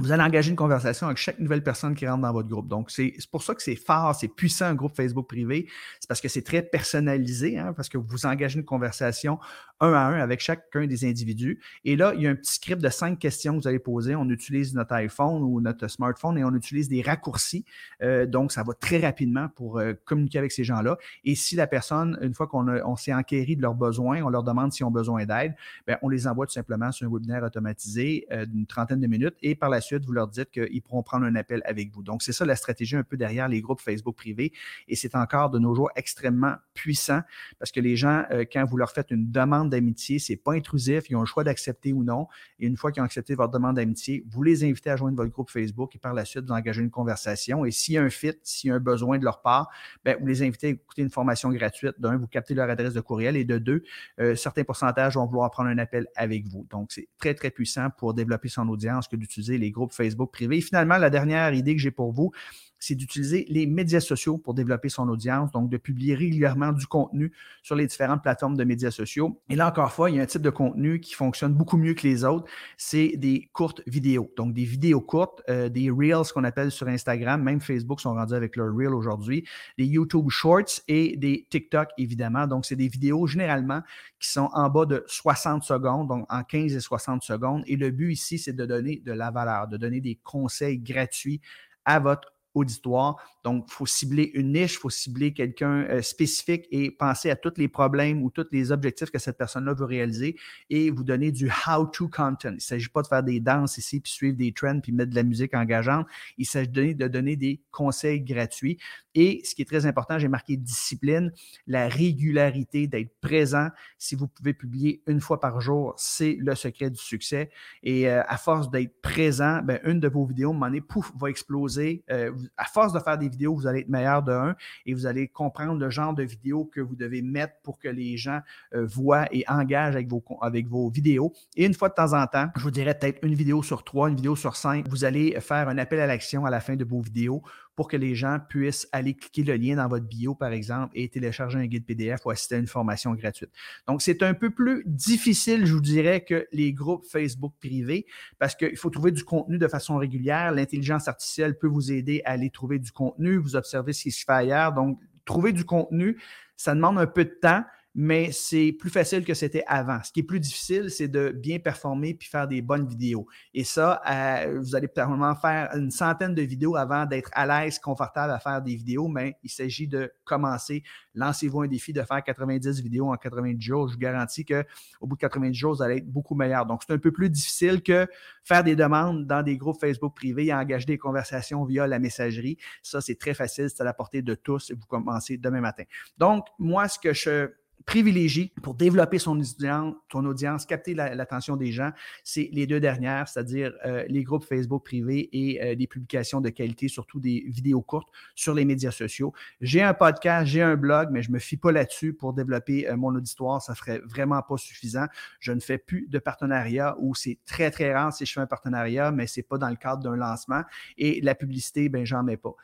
vous 0.00 0.12
allez 0.12 0.22
engager 0.22 0.50
une 0.50 0.56
conversation 0.56 1.06
avec 1.06 1.18
chaque 1.18 1.38
nouvelle 1.38 1.62
personne 1.62 1.94
qui 1.94 2.06
rentre 2.06 2.22
dans 2.22 2.32
votre 2.32 2.48
groupe. 2.48 2.68
Donc, 2.68 2.90
c'est 2.90 3.14
pour 3.30 3.42
ça 3.42 3.54
que 3.54 3.62
c'est 3.62 3.76
fort, 3.76 4.14
c'est 4.14 4.28
puissant 4.28 4.66
un 4.66 4.74
groupe 4.74 4.96
Facebook 4.96 5.28
privé. 5.28 5.68
C'est 6.00 6.08
parce 6.08 6.20
que 6.20 6.28
c'est 6.28 6.42
très 6.42 6.62
personnalisé, 6.62 7.58
hein, 7.58 7.72
parce 7.74 7.88
que 7.88 7.98
vous 7.98 8.26
engagez 8.26 8.58
une 8.58 8.64
conversation 8.64 9.38
un 9.80 9.92
à 9.92 10.00
un 10.00 10.20
avec 10.20 10.40
chacun 10.40 10.86
des 10.86 11.04
individus. 11.04 11.60
Et 11.84 11.96
là, 11.96 12.12
il 12.14 12.22
y 12.22 12.26
a 12.26 12.30
un 12.30 12.34
petit 12.34 12.54
script 12.54 12.82
de 12.82 12.88
cinq 12.88 13.18
questions 13.18 13.56
que 13.56 13.62
vous 13.62 13.68
allez 13.68 13.78
poser. 13.78 14.14
On 14.14 14.28
utilise 14.28 14.74
notre 14.74 14.94
iPhone 14.94 15.42
ou 15.42 15.60
notre 15.60 15.88
smartphone 15.88 16.38
et 16.38 16.44
on 16.44 16.54
utilise 16.54 16.88
des 16.88 17.02
raccourcis. 17.02 17.64
Euh, 18.02 18.26
donc, 18.26 18.52
ça 18.52 18.62
va 18.62 18.74
très 18.74 18.98
rapidement 18.98 19.48
pour 19.48 19.78
euh, 19.78 19.94
communiquer 20.04 20.38
avec 20.38 20.52
ces 20.52 20.64
gens-là. 20.64 20.98
Et 21.24 21.34
si 21.34 21.56
la 21.56 21.66
personne, 21.66 22.18
une 22.20 22.34
fois 22.34 22.46
qu'on 22.46 22.96
s'est 22.96 23.14
enquéri 23.14 23.56
de 23.56 23.62
leurs 23.62 23.74
besoins, 23.74 24.22
on 24.22 24.28
leur 24.28 24.42
demande 24.42 24.72
s'ils 24.72 24.84
ont 24.84 24.90
besoin 24.90 25.24
d'aide, 25.24 25.54
ben, 25.86 25.98
on 26.02 26.08
les 26.08 26.26
envoie 26.26 26.46
tout 26.46 26.52
simplement 26.52 26.92
sur 26.92 27.06
un 27.06 27.12
webinaire 27.12 27.42
automatisé 27.42 28.26
euh, 28.32 28.44
d'une 28.44 28.66
trentaine 28.66 29.00
de 29.00 29.06
minutes. 29.06 29.34
Et 29.42 29.54
par 29.54 29.70
la 29.70 29.80
suite, 29.80 29.89
vous 29.98 30.12
leur 30.12 30.28
dites 30.28 30.50
qu'ils 30.50 30.82
pourront 30.82 31.02
prendre 31.02 31.24
un 31.24 31.34
appel 31.34 31.62
avec 31.64 31.92
vous. 31.92 32.02
Donc, 32.02 32.22
c'est 32.22 32.32
ça 32.32 32.44
la 32.44 32.56
stratégie 32.56 32.96
un 32.96 33.02
peu 33.02 33.16
derrière 33.16 33.48
les 33.48 33.60
groupes 33.60 33.80
Facebook 33.80 34.16
privés. 34.16 34.52
Et 34.88 34.96
c'est 34.96 35.14
encore 35.14 35.50
de 35.50 35.58
nos 35.58 35.74
jours 35.74 35.90
extrêmement 35.96 36.54
puissant 36.74 37.20
parce 37.58 37.70
que 37.72 37.80
les 37.80 37.96
gens, 37.96 38.24
euh, 38.30 38.44
quand 38.50 38.64
vous 38.64 38.76
leur 38.76 38.92
faites 38.92 39.10
une 39.10 39.30
demande 39.30 39.70
d'amitié, 39.70 40.18
c'est 40.18 40.36
pas 40.36 40.52
intrusif, 40.52 41.10
ils 41.10 41.16
ont 41.16 41.20
le 41.20 41.26
choix 41.26 41.44
d'accepter 41.44 41.92
ou 41.92 42.04
non. 42.04 42.26
Et 42.58 42.66
une 42.66 42.76
fois 42.76 42.92
qu'ils 42.92 43.02
ont 43.02 43.06
accepté 43.06 43.34
votre 43.34 43.52
demande 43.52 43.76
d'amitié, 43.76 44.24
vous 44.28 44.42
les 44.42 44.64
invitez 44.64 44.90
à 44.90 44.96
joindre 44.96 45.16
votre 45.16 45.30
groupe 45.30 45.50
Facebook 45.50 45.94
et 45.94 45.98
par 45.98 46.14
la 46.14 46.24
suite, 46.24 46.44
vous 46.44 46.52
engagez 46.52 46.82
une 46.82 46.90
conversation. 46.90 47.64
Et 47.64 47.70
s'il 47.70 47.94
y 47.94 47.98
a 47.98 48.02
un 48.02 48.10
fit, 48.10 48.32
s'il 48.42 48.68
y 48.68 48.72
a 48.72 48.76
un 48.76 48.80
besoin 48.80 49.18
de 49.18 49.24
leur 49.24 49.42
part, 49.42 49.70
ben, 50.04 50.16
vous 50.20 50.26
les 50.26 50.42
invitez 50.42 50.68
à 50.68 50.70
écouter 50.70 51.02
une 51.02 51.10
formation 51.10 51.50
gratuite. 51.50 51.94
D'un, 51.98 52.16
vous 52.16 52.26
captez 52.26 52.54
leur 52.54 52.68
adresse 52.68 52.94
de 52.94 53.00
courriel 53.00 53.36
et 53.36 53.44
de 53.44 53.58
deux, 53.58 53.82
euh, 54.20 54.34
certains 54.34 54.64
pourcentages 54.64 55.14
vont 55.14 55.26
vouloir 55.26 55.50
prendre 55.50 55.70
un 55.70 55.78
appel 55.78 56.06
avec 56.16 56.46
vous. 56.48 56.66
Donc, 56.70 56.92
c'est 56.92 57.08
très, 57.18 57.34
très 57.34 57.50
puissant 57.50 57.88
pour 57.96 58.14
développer 58.14 58.48
son 58.48 58.68
audience 58.68 59.08
que 59.08 59.16
d'utiliser 59.16 59.58
les 59.58 59.70
groupes 59.70 59.79
Facebook 59.88 60.30
privés. 60.30 60.58
Et 60.58 60.60
finalement, 60.60 60.96
la 60.96 61.10
dernière 61.10 61.52
idée 61.54 61.74
que 61.74 61.80
j'ai 61.80 61.90
pour 61.90 62.12
vous, 62.12 62.32
c'est 62.80 62.94
d'utiliser 62.94 63.46
les 63.48 63.66
médias 63.66 64.00
sociaux 64.00 64.38
pour 64.38 64.54
développer 64.54 64.88
son 64.88 65.08
audience, 65.08 65.52
donc 65.52 65.68
de 65.70 65.76
publier 65.76 66.14
régulièrement 66.14 66.72
du 66.72 66.86
contenu 66.86 67.32
sur 67.62 67.76
les 67.76 67.86
différentes 67.86 68.22
plateformes 68.22 68.56
de 68.56 68.64
médias 68.64 68.90
sociaux. 68.90 69.40
Et 69.50 69.54
là, 69.54 69.68
encore 69.68 69.84
une 69.84 69.90
fois, 69.90 70.10
il 70.10 70.16
y 70.16 70.18
a 70.18 70.22
un 70.22 70.26
type 70.26 70.42
de 70.42 70.50
contenu 70.50 70.98
qui 70.98 71.14
fonctionne 71.14 71.54
beaucoup 71.54 71.76
mieux 71.76 71.94
que 71.94 72.06
les 72.06 72.24
autres, 72.24 72.50
c'est 72.78 73.12
des 73.16 73.50
courtes 73.52 73.82
vidéos. 73.86 74.32
Donc, 74.36 74.54
des 74.54 74.64
vidéos 74.64 75.02
courtes, 75.02 75.42
euh, 75.48 75.68
des 75.68 75.90
Reels 75.90 76.32
qu'on 76.32 76.44
appelle 76.44 76.70
sur 76.70 76.88
Instagram, 76.88 77.42
même 77.42 77.60
Facebook 77.60 78.00
sont 78.00 78.14
rendus 78.14 78.34
avec 78.34 78.56
leur 78.56 78.74
Reel 78.74 78.94
aujourd'hui, 78.94 79.46
des 79.76 79.84
YouTube 79.84 80.30
Shorts 80.30 80.80
et 80.88 81.16
des 81.16 81.46
TikTok, 81.50 81.90
évidemment. 81.98 82.46
Donc, 82.46 82.64
c'est 82.64 82.76
des 82.76 82.88
vidéos 82.88 83.26
généralement 83.26 83.82
qui 84.18 84.30
sont 84.30 84.48
en 84.54 84.70
bas 84.70 84.86
de 84.86 85.04
60 85.06 85.62
secondes, 85.64 86.08
donc 86.08 86.26
en 86.30 86.42
15 86.42 86.74
et 86.74 86.80
60 86.80 87.22
secondes. 87.22 87.62
Et 87.66 87.76
le 87.76 87.90
but 87.90 88.12
ici, 88.12 88.38
c'est 88.38 88.54
de 88.54 88.64
donner 88.64 89.02
de 89.04 89.12
la 89.12 89.30
valeur, 89.30 89.68
de 89.68 89.76
donner 89.76 90.00
des 90.00 90.18
conseils 90.22 90.78
gratuits 90.78 91.40
à 91.84 91.98
votre 91.98 92.32
auditoire. 92.54 93.16
Donc, 93.44 93.64
il 93.68 93.72
faut 93.72 93.86
cibler 93.86 94.30
une 94.34 94.52
niche, 94.52 94.74
il 94.74 94.78
faut 94.78 94.90
cibler 94.90 95.32
quelqu'un 95.32 95.84
euh, 95.84 96.02
spécifique 96.02 96.66
et 96.70 96.90
penser 96.90 97.30
à 97.30 97.36
tous 97.36 97.54
les 97.56 97.68
problèmes 97.68 98.22
ou 98.22 98.30
tous 98.30 98.46
les 98.52 98.72
objectifs 98.72 99.10
que 99.10 99.18
cette 99.18 99.38
personne-là 99.38 99.72
veut 99.74 99.84
réaliser 99.84 100.36
et 100.68 100.90
vous 100.90 101.04
donner 101.04 101.32
du 101.32 101.50
how-to 101.66 102.08
content. 102.08 102.50
Il 102.50 102.54
ne 102.54 102.60
s'agit 102.60 102.88
pas 102.88 103.02
de 103.02 103.06
faire 103.06 103.22
des 103.22 103.40
danses 103.40 103.78
ici, 103.78 104.00
puis 104.00 104.12
suivre 104.12 104.36
des 104.36 104.52
trends, 104.52 104.80
puis 104.80 104.92
mettre 104.92 105.10
de 105.10 105.16
la 105.16 105.22
musique 105.22 105.54
engageante. 105.54 106.06
Il 106.38 106.46
s'agit 106.46 106.68
de 106.68 107.08
donner 107.08 107.36
des 107.36 107.60
conseils 107.70 108.20
gratuits. 108.20 108.78
Et 109.14 109.40
ce 109.44 109.54
qui 109.54 109.62
est 109.62 109.66
très 109.66 109.86
important, 109.86 110.18
j'ai 110.18 110.28
marqué 110.28 110.56
discipline, 110.56 111.32
la 111.66 111.88
régularité, 111.88 112.86
d'être 112.86 113.12
présent. 113.20 113.68
Si 113.98 114.14
vous 114.14 114.28
pouvez 114.28 114.54
publier 114.54 115.02
une 115.06 115.20
fois 115.20 115.40
par 115.40 115.60
jour, 115.60 115.94
c'est 115.96 116.36
le 116.38 116.54
secret 116.54 116.90
du 116.90 117.00
succès. 117.00 117.50
Et 117.82 118.08
euh, 118.08 118.22
à 118.26 118.36
force 118.36 118.70
d'être 118.70 119.00
présent, 119.00 119.62
ben, 119.62 119.80
une 119.84 120.00
de 120.00 120.08
vos 120.08 120.24
vidéos, 120.24 120.52
moment 120.52 120.66
donné, 120.66 120.80
pouf, 120.80 121.12
va 121.18 121.28
exploser. 121.28 122.04
Euh, 122.10 122.32
à 122.56 122.64
force 122.64 122.92
de 122.92 122.98
faire 122.98 123.18
des 123.18 123.28
vidéos, 123.28 123.54
vous 123.54 123.66
allez 123.66 123.80
être 123.80 123.88
meilleur 123.88 124.22
de 124.22 124.32
un 124.32 124.56
et 124.86 124.94
vous 124.94 125.06
allez 125.06 125.28
comprendre 125.28 125.78
le 125.78 125.90
genre 125.90 126.14
de 126.14 126.22
vidéos 126.22 126.64
que 126.64 126.80
vous 126.80 126.96
devez 126.96 127.22
mettre 127.22 127.54
pour 127.62 127.78
que 127.78 127.88
les 127.88 128.16
gens 128.16 128.40
euh, 128.74 128.86
voient 128.86 129.26
et 129.32 129.44
engagent 129.48 129.94
avec 129.94 130.08
vos, 130.08 130.22
avec 130.40 130.66
vos 130.66 130.90
vidéos. 130.90 131.32
Et 131.56 131.66
une 131.66 131.74
fois 131.74 131.88
de 131.88 131.94
temps 131.94 132.12
en 132.12 132.26
temps, 132.26 132.48
je 132.56 132.62
vous 132.62 132.70
dirais 132.70 132.94
peut-être 132.98 133.24
une 133.24 133.34
vidéo 133.34 133.62
sur 133.62 133.84
trois, 133.84 134.08
une 134.08 134.16
vidéo 134.16 134.36
sur 134.36 134.56
cinq, 134.56 134.88
vous 134.88 135.04
allez 135.04 135.38
faire 135.40 135.68
un 135.68 135.78
appel 135.78 136.00
à 136.00 136.06
l'action 136.06 136.44
à 136.44 136.50
la 136.50 136.60
fin 136.60 136.76
de 136.76 136.84
vos 136.84 137.00
vidéos 137.00 137.42
pour 137.76 137.88
que 137.88 137.96
les 137.96 138.14
gens 138.14 138.38
puissent 138.48 138.88
aller 138.92 139.14
cliquer 139.14 139.42
le 139.42 139.56
lien 139.56 139.76
dans 139.76 139.88
votre 139.88 140.06
bio, 140.06 140.34
par 140.34 140.52
exemple, 140.52 140.92
et 140.94 141.08
télécharger 141.08 141.58
un 141.58 141.66
guide 141.66 141.86
PDF 141.86 142.26
ou 142.26 142.30
assister 142.30 142.56
à 142.56 142.58
une 142.58 142.66
formation 142.66 143.14
gratuite. 143.14 143.50
Donc, 143.86 144.02
c'est 144.02 144.22
un 144.22 144.34
peu 144.34 144.50
plus 144.50 144.82
difficile, 144.86 145.66
je 145.66 145.72
vous 145.72 145.80
dirais, 145.80 146.22
que 146.24 146.46
les 146.52 146.72
groupes 146.72 147.04
Facebook 147.06 147.54
privés 147.60 148.06
parce 148.38 148.54
qu'il 148.54 148.76
faut 148.76 148.90
trouver 148.90 149.12
du 149.12 149.24
contenu 149.24 149.58
de 149.58 149.68
façon 149.68 149.96
régulière. 149.96 150.52
L'intelligence 150.52 151.08
artificielle 151.08 151.58
peut 151.58 151.68
vous 151.68 151.92
aider 151.92 152.22
à 152.24 152.32
aller 152.32 152.50
trouver 152.50 152.78
du 152.78 152.92
contenu, 152.92 153.36
vous 153.36 153.56
observez 153.56 153.92
ce 153.92 154.02
qui 154.02 154.10
se 154.10 154.24
fait 154.24 154.32
ailleurs. 154.32 154.72
Donc, 154.72 154.98
trouver 155.24 155.52
du 155.52 155.64
contenu, 155.64 156.20
ça 156.56 156.74
demande 156.74 156.98
un 156.98 157.06
peu 157.06 157.24
de 157.24 157.30
temps 157.40 157.64
mais 157.94 158.30
c'est 158.32 158.72
plus 158.72 158.90
facile 158.90 159.24
que 159.24 159.34
c'était 159.34 159.64
avant. 159.66 160.00
Ce 160.02 160.12
qui 160.12 160.20
est 160.20 160.24
plus 160.24 160.38
difficile, 160.38 160.90
c'est 160.90 161.08
de 161.08 161.30
bien 161.30 161.58
performer 161.58 162.14
puis 162.14 162.28
faire 162.28 162.46
des 162.46 162.62
bonnes 162.62 162.86
vidéos. 162.86 163.26
Et 163.52 163.64
ça, 163.64 164.00
euh, 164.08 164.60
vous 164.60 164.76
allez 164.76 164.86
probablement 164.86 165.34
faire 165.34 165.70
une 165.74 165.90
centaine 165.90 166.34
de 166.34 166.42
vidéos 166.42 166.76
avant 166.76 167.04
d'être 167.04 167.30
à 167.32 167.46
l'aise, 167.46 167.78
confortable 167.78 168.32
à 168.32 168.38
faire 168.38 168.62
des 168.62 168.76
vidéos, 168.76 169.08
mais 169.08 169.36
il 169.42 169.50
s'agit 169.50 169.88
de 169.88 170.12
commencer. 170.24 170.84
Lancez-vous 171.14 171.62
un 171.62 171.66
défi 171.66 171.92
de 171.92 172.02
faire 172.02 172.22
90 172.22 172.80
vidéos 172.80 173.10
en 173.10 173.16
90 173.16 173.60
jours. 173.60 173.88
Je 173.88 173.94
vous 173.94 173.98
garantis 173.98 174.44
qu'au 174.44 175.06
bout 175.06 175.16
de 175.16 175.20
90 175.20 175.54
jours, 175.54 175.74
vous 175.74 175.82
allez 175.82 175.96
être 175.96 176.10
beaucoup 176.10 176.36
meilleur. 176.36 176.66
Donc, 176.66 176.82
c'est 176.86 176.92
un 176.92 176.98
peu 176.98 177.10
plus 177.10 177.28
difficile 177.28 177.82
que 177.82 178.06
faire 178.44 178.62
des 178.62 178.76
demandes 178.76 179.26
dans 179.26 179.42
des 179.42 179.56
groupes 179.56 179.80
Facebook 179.80 180.14
privés 180.14 180.46
et 180.46 180.54
engager 180.54 180.86
des 180.86 180.98
conversations 180.98 181.64
via 181.64 181.88
la 181.88 181.98
messagerie. 181.98 182.56
Ça, 182.82 183.00
c'est 183.00 183.18
très 183.18 183.34
facile, 183.34 183.68
c'est 183.68 183.80
à 183.80 183.84
la 183.84 183.94
portée 183.94 184.22
de 184.22 184.34
tous 184.34 184.70
et 184.70 184.74
vous 184.74 184.86
commencez 184.86 185.36
demain 185.36 185.60
matin. 185.60 185.84
Donc, 186.18 186.46
moi, 186.58 186.86
ce 186.86 186.98
que 186.98 187.12
je 187.12 187.50
privilégie 187.86 188.52
pour 188.62 188.74
développer 188.74 189.18
son 189.18 189.38
audience, 189.38 189.94
ton 190.08 190.24
audience, 190.24 190.66
capter 190.66 190.94
l'attention 190.94 191.56
des 191.56 191.72
gens, 191.72 191.90
c'est 192.24 192.48
les 192.52 192.66
deux 192.66 192.80
dernières, 192.80 193.28
c'est-à-dire 193.28 193.72
euh, 193.86 194.04
les 194.08 194.22
groupes 194.22 194.44
Facebook 194.44 194.84
privés 194.84 195.28
et 195.32 195.62
euh, 195.62 195.74
des 195.74 195.86
publications 195.86 196.40
de 196.40 196.50
qualité, 196.50 196.88
surtout 196.88 197.20
des 197.20 197.44
vidéos 197.46 197.82
courtes 197.82 198.08
sur 198.34 198.54
les 198.54 198.64
médias 198.64 198.90
sociaux. 198.90 199.32
J'ai 199.60 199.82
un 199.82 199.94
podcast, 199.94 200.46
j'ai 200.46 200.62
un 200.62 200.76
blog, 200.76 201.08
mais 201.10 201.22
je 201.22 201.30
ne 201.30 201.34
me 201.34 201.38
fie 201.38 201.56
pas 201.56 201.72
là-dessus 201.72 202.12
pour 202.12 202.32
développer 202.32 202.88
euh, 202.88 202.96
mon 202.96 203.14
auditoire. 203.14 203.62
Ça 203.62 203.72
ne 203.72 203.76
ferait 203.76 204.00
vraiment 204.00 204.42
pas 204.42 204.56
suffisant. 204.56 205.06
Je 205.38 205.52
ne 205.52 205.60
fais 205.60 205.78
plus 205.78 206.06
de 206.08 206.18
partenariat 206.18 206.96
ou 206.98 207.14
c'est 207.14 207.38
très, 207.46 207.70
très 207.70 207.92
rare 207.94 208.12
si 208.12 208.26
je 208.26 208.32
fais 208.32 208.40
un 208.40 208.46
partenariat, 208.46 209.10
mais 209.10 209.26
ce 209.26 209.40
n'est 209.40 209.44
pas 209.44 209.58
dans 209.58 209.70
le 209.70 209.76
cadre 209.76 210.02
d'un 210.02 210.16
lancement. 210.16 210.62
Et 210.98 211.20
la 211.22 211.34
publicité, 211.34 211.88
ben, 211.88 212.04
j'en 212.04 212.22
mets 212.22 212.36
pas. 212.36 212.54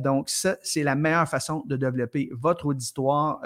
donc, 0.00 0.28
ça, 0.28 0.56
c'est 0.62 0.82
la 0.82 0.94
meilleure 0.94 1.28
façon 1.28 1.62
de 1.66 1.76
développer 1.76 2.30
votre 2.32 2.66
auditoire 2.66 3.40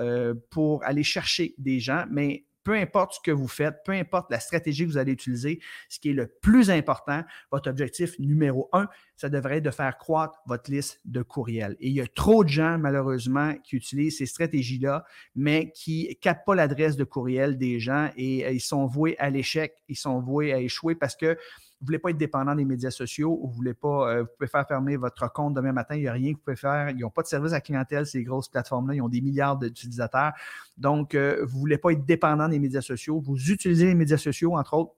pour 0.51 0.85
aller 0.85 1.03
chercher 1.11 1.55
des 1.59 1.81
gens, 1.81 2.05
mais 2.11 2.45
peu 2.63 2.75
importe 2.75 3.15
ce 3.15 3.21
que 3.21 3.31
vous 3.31 3.49
faites, 3.49 3.77
peu 3.85 3.93
importe 3.93 4.31
la 4.31 4.41
stratégie 4.41 4.85
que 4.85 4.91
vous 4.91 4.99
allez 4.99 5.13
utiliser, 5.13 5.61
ce 5.89 5.99
qui 5.99 6.11
est 6.11 6.15
le 6.15 6.27
plus 6.27 6.71
important, 6.71 7.23
votre 7.51 7.71
objectif 7.71 8.19
numéro 8.19 8.69
un, 8.73 8.87
ça 9.17 9.29
devrait 9.29 9.59
être 9.59 9.65
de 9.65 9.71
faire 9.71 9.97
croître 9.99 10.39
votre 10.47 10.71
liste 10.71 11.01
de 11.05 11.23
courriels. 11.23 11.77
Et 11.81 11.89
il 11.89 11.95
y 11.95 12.01
a 12.01 12.07
trop 12.07 12.45
de 12.45 12.49
gens, 12.49 12.79
malheureusement, 12.79 13.55
qui 13.65 13.77
utilisent 13.77 14.19
ces 14.19 14.27
stratégies-là, 14.27 15.05
mais 15.35 15.73
qui 15.73 16.09
ne 16.09 16.15
captent 16.15 16.45
pas 16.47 16.55
l'adresse 16.55 16.97
de 16.97 17.05
courriel 17.05 17.57
des 17.57 17.81
gens 17.81 18.11
et 18.17 18.45
euh, 18.45 18.51
ils 18.51 18.61
sont 18.61 18.87
voués 18.87 19.17
à 19.19 19.31
l'échec, 19.31 19.75
ils 19.89 19.97
sont 19.97 20.21
voués 20.21 20.53
à 20.53 20.61
échouer 20.61 20.95
parce 20.95 21.17
que 21.17 21.39
vous 21.81 21.85
ne 21.85 21.87
voulez 21.87 21.99
pas 21.99 22.11
être 22.11 22.19
dépendant 22.19 22.55
des 22.55 22.67
médias 22.67 22.91
sociaux 22.91 23.39
ou 23.41 23.49
vous 23.49 23.55
voulez 23.55 23.73
pas, 23.73 24.11
euh, 24.11 24.23
vous 24.23 24.29
pouvez 24.37 24.49
faire 24.49 24.69
fermer 24.69 24.99
votre 24.99 25.33
compte 25.33 25.55
demain 25.55 25.73
matin, 25.73 25.95
il 25.95 26.03
n'y 26.03 26.09
a 26.09 26.13
rien 26.13 26.33
que 26.33 26.37
vous 26.37 26.45
pouvez 26.45 26.57
faire. 26.57 26.91
Ils 26.91 26.99
n'ont 26.99 27.11
pas 27.11 27.23
de 27.23 27.27
service 27.27 27.55
à 27.55 27.63
clientèle, 27.63 28.05
ces 28.05 28.23
grosses 28.23 28.51
plateformes-là, 28.51 28.97
ils 28.97 29.01
ont 29.01 29.09
des 29.09 29.23
milliards 29.23 29.57
d'utilisateurs. 29.57 30.33
Donc, 30.77 31.15
euh, 31.15 31.39
vous 31.47 31.57
ne 31.57 31.61
voulez 31.61 31.79
pas 31.79 31.93
être 31.93 32.05
dépendant 32.05 32.49
des 32.49 32.59
médias 32.59 32.83
sociaux. 32.83 33.19
Vous 33.21 33.51
utilisez 33.51 33.87
les 33.87 33.95
médias 33.95 34.19
sociaux, 34.19 34.57
entre 34.57 34.75
autres, 34.75 34.93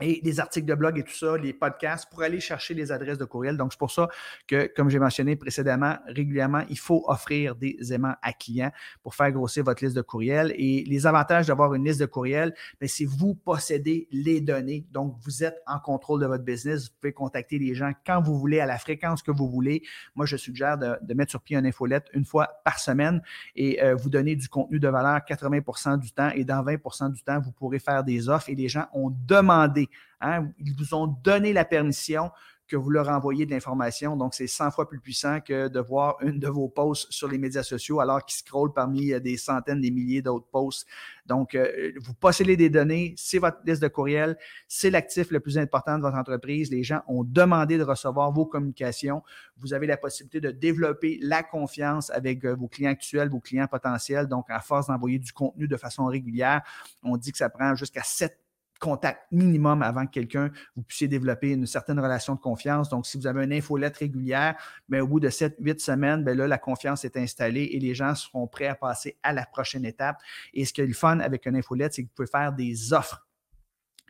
et 0.00 0.20
des 0.22 0.40
articles 0.40 0.66
de 0.66 0.74
blog 0.74 0.98
et 0.98 1.02
tout 1.02 1.14
ça, 1.14 1.36
les 1.36 1.52
podcasts 1.52 2.10
pour 2.10 2.22
aller 2.22 2.40
chercher 2.40 2.74
les 2.74 2.92
adresses 2.92 3.18
de 3.18 3.24
courriel. 3.24 3.56
Donc, 3.56 3.72
c'est 3.72 3.78
pour 3.78 3.90
ça 3.90 4.08
que, 4.46 4.70
comme 4.74 4.90
j'ai 4.90 4.98
mentionné 4.98 5.36
précédemment, 5.36 5.96
régulièrement, 6.06 6.62
il 6.68 6.78
faut 6.78 7.04
offrir 7.06 7.54
des 7.54 7.76
aimants 7.92 8.14
à 8.22 8.32
clients 8.32 8.72
pour 9.02 9.14
faire 9.14 9.30
grossir 9.32 9.64
votre 9.64 9.84
liste 9.84 9.96
de 9.96 10.02
courriel. 10.02 10.54
Et 10.56 10.84
les 10.86 11.06
avantages 11.06 11.46
d'avoir 11.46 11.74
une 11.74 11.84
liste 11.84 12.00
de 12.00 12.06
courriel, 12.06 12.54
ben, 12.80 12.88
c'est 12.88 13.04
vous 13.04 13.34
possédez 13.34 14.08
les 14.10 14.40
données. 14.40 14.86
Donc, 14.90 15.16
vous 15.22 15.44
êtes 15.44 15.60
en 15.66 15.78
contrôle 15.78 16.20
de 16.20 16.26
votre 16.26 16.44
business. 16.44 16.84
Vous 16.84 16.96
pouvez 17.00 17.12
contacter 17.12 17.58
les 17.58 17.74
gens 17.74 17.92
quand 18.06 18.22
vous 18.22 18.38
voulez, 18.38 18.60
à 18.60 18.66
la 18.66 18.78
fréquence 18.78 19.22
que 19.22 19.30
vous 19.30 19.48
voulez. 19.48 19.82
Moi, 20.14 20.26
je 20.26 20.36
suggère 20.36 20.78
de, 20.78 21.14
mettre 21.14 21.30
sur 21.30 21.42
pied 21.42 21.56
une 21.56 21.66
infolette 21.66 22.06
une 22.14 22.24
fois 22.24 22.48
par 22.64 22.78
semaine 22.78 23.20
et 23.54 23.82
euh, 23.82 23.94
vous 23.94 24.08
donner 24.08 24.36
du 24.36 24.48
contenu 24.48 24.80
de 24.80 24.88
valeur 24.88 25.20
80% 25.28 25.98
du 25.98 26.12
temps. 26.12 26.30
Et 26.34 26.44
dans 26.44 26.62
20% 26.62 27.12
du 27.12 27.22
temps, 27.22 27.40
vous 27.40 27.52
pourrez 27.52 27.78
faire 27.78 28.04
des 28.04 28.28
offres 28.28 28.48
et 28.48 28.54
les 28.54 28.68
gens 28.68 28.86
ont 28.94 29.10
demandé 29.26 29.89
Hein, 30.20 30.50
ils 30.58 30.74
vous 30.76 30.94
ont 30.94 31.06
donné 31.06 31.52
la 31.52 31.64
permission 31.64 32.30
que 32.70 32.76
vous 32.76 32.90
leur 32.90 33.08
envoyez 33.08 33.46
de 33.46 33.50
l'information. 33.50 34.16
Donc, 34.16 34.32
c'est 34.32 34.46
100 34.46 34.70
fois 34.70 34.88
plus 34.88 35.00
puissant 35.00 35.40
que 35.40 35.66
de 35.66 35.80
voir 35.80 36.16
une 36.22 36.38
de 36.38 36.46
vos 36.46 36.68
posts 36.68 37.10
sur 37.10 37.26
les 37.26 37.36
médias 37.36 37.64
sociaux 37.64 37.98
alors 37.98 38.24
qu'ils 38.24 38.38
scrollent 38.38 38.72
parmi 38.72 39.12
euh, 39.12 39.18
des 39.18 39.36
centaines, 39.36 39.80
des 39.80 39.90
milliers 39.90 40.22
d'autres 40.22 40.46
posts. 40.46 40.86
Donc, 41.26 41.56
euh, 41.56 41.92
vous 42.00 42.14
possédez 42.14 42.56
des 42.56 42.70
données, 42.70 43.14
c'est 43.16 43.38
votre 43.38 43.58
liste 43.66 43.82
de 43.82 43.88
courriel, 43.88 44.38
c'est 44.68 44.90
l'actif 44.90 45.32
le 45.32 45.40
plus 45.40 45.58
important 45.58 45.96
de 45.98 46.02
votre 46.02 46.16
entreprise. 46.16 46.70
Les 46.70 46.84
gens 46.84 47.00
ont 47.08 47.24
demandé 47.24 47.76
de 47.76 47.82
recevoir 47.82 48.30
vos 48.30 48.46
communications. 48.46 49.22
Vous 49.56 49.74
avez 49.74 49.88
la 49.88 49.96
possibilité 49.96 50.40
de 50.40 50.52
développer 50.52 51.18
la 51.20 51.42
confiance 51.42 52.08
avec 52.10 52.44
euh, 52.44 52.54
vos 52.54 52.68
clients 52.68 52.92
actuels, 52.92 53.30
vos 53.30 53.40
clients 53.40 53.66
potentiels. 53.66 54.28
Donc, 54.28 54.46
à 54.48 54.60
force 54.60 54.86
d'envoyer 54.86 55.18
du 55.18 55.32
contenu 55.32 55.66
de 55.66 55.76
façon 55.76 56.06
régulière, 56.06 56.62
on 57.02 57.16
dit 57.16 57.32
que 57.32 57.38
ça 57.38 57.50
prend 57.50 57.74
jusqu'à 57.74 58.04
7 58.04 58.38
contact 58.80 59.26
minimum 59.30 59.82
avant 59.82 60.06
que 60.06 60.10
quelqu'un, 60.10 60.50
vous 60.74 60.82
puissiez 60.82 61.06
développer 61.06 61.50
une 61.50 61.66
certaine 61.66 62.00
relation 62.00 62.34
de 62.34 62.40
confiance. 62.40 62.88
Donc, 62.88 63.06
si 63.06 63.16
vous 63.16 63.28
avez 63.28 63.44
une 63.44 63.52
infolette 63.52 63.98
régulière, 63.98 64.56
mais 64.88 64.98
ben, 64.98 65.04
au 65.04 65.06
bout 65.06 65.20
de 65.20 65.28
7-8 65.28 65.78
semaines, 65.78 66.24
bien 66.24 66.34
là, 66.34 66.48
la 66.48 66.58
confiance 66.58 67.04
est 67.04 67.16
installée 67.16 67.68
et 67.72 67.78
les 67.78 67.94
gens 67.94 68.14
seront 68.14 68.48
prêts 68.48 68.66
à 68.66 68.74
passer 68.74 69.18
à 69.22 69.32
la 69.32 69.46
prochaine 69.46 69.84
étape. 69.84 70.16
Et 70.54 70.64
ce 70.64 70.72
qui 70.72 70.80
est 70.80 70.86
le 70.86 70.94
fun 70.94 71.20
avec 71.20 71.46
une 71.46 71.56
infolette, 71.56 71.94
c'est 71.94 72.02
que 72.02 72.08
vous 72.08 72.14
pouvez 72.14 72.28
faire 72.28 72.52
des 72.52 72.92
offres 72.92 73.26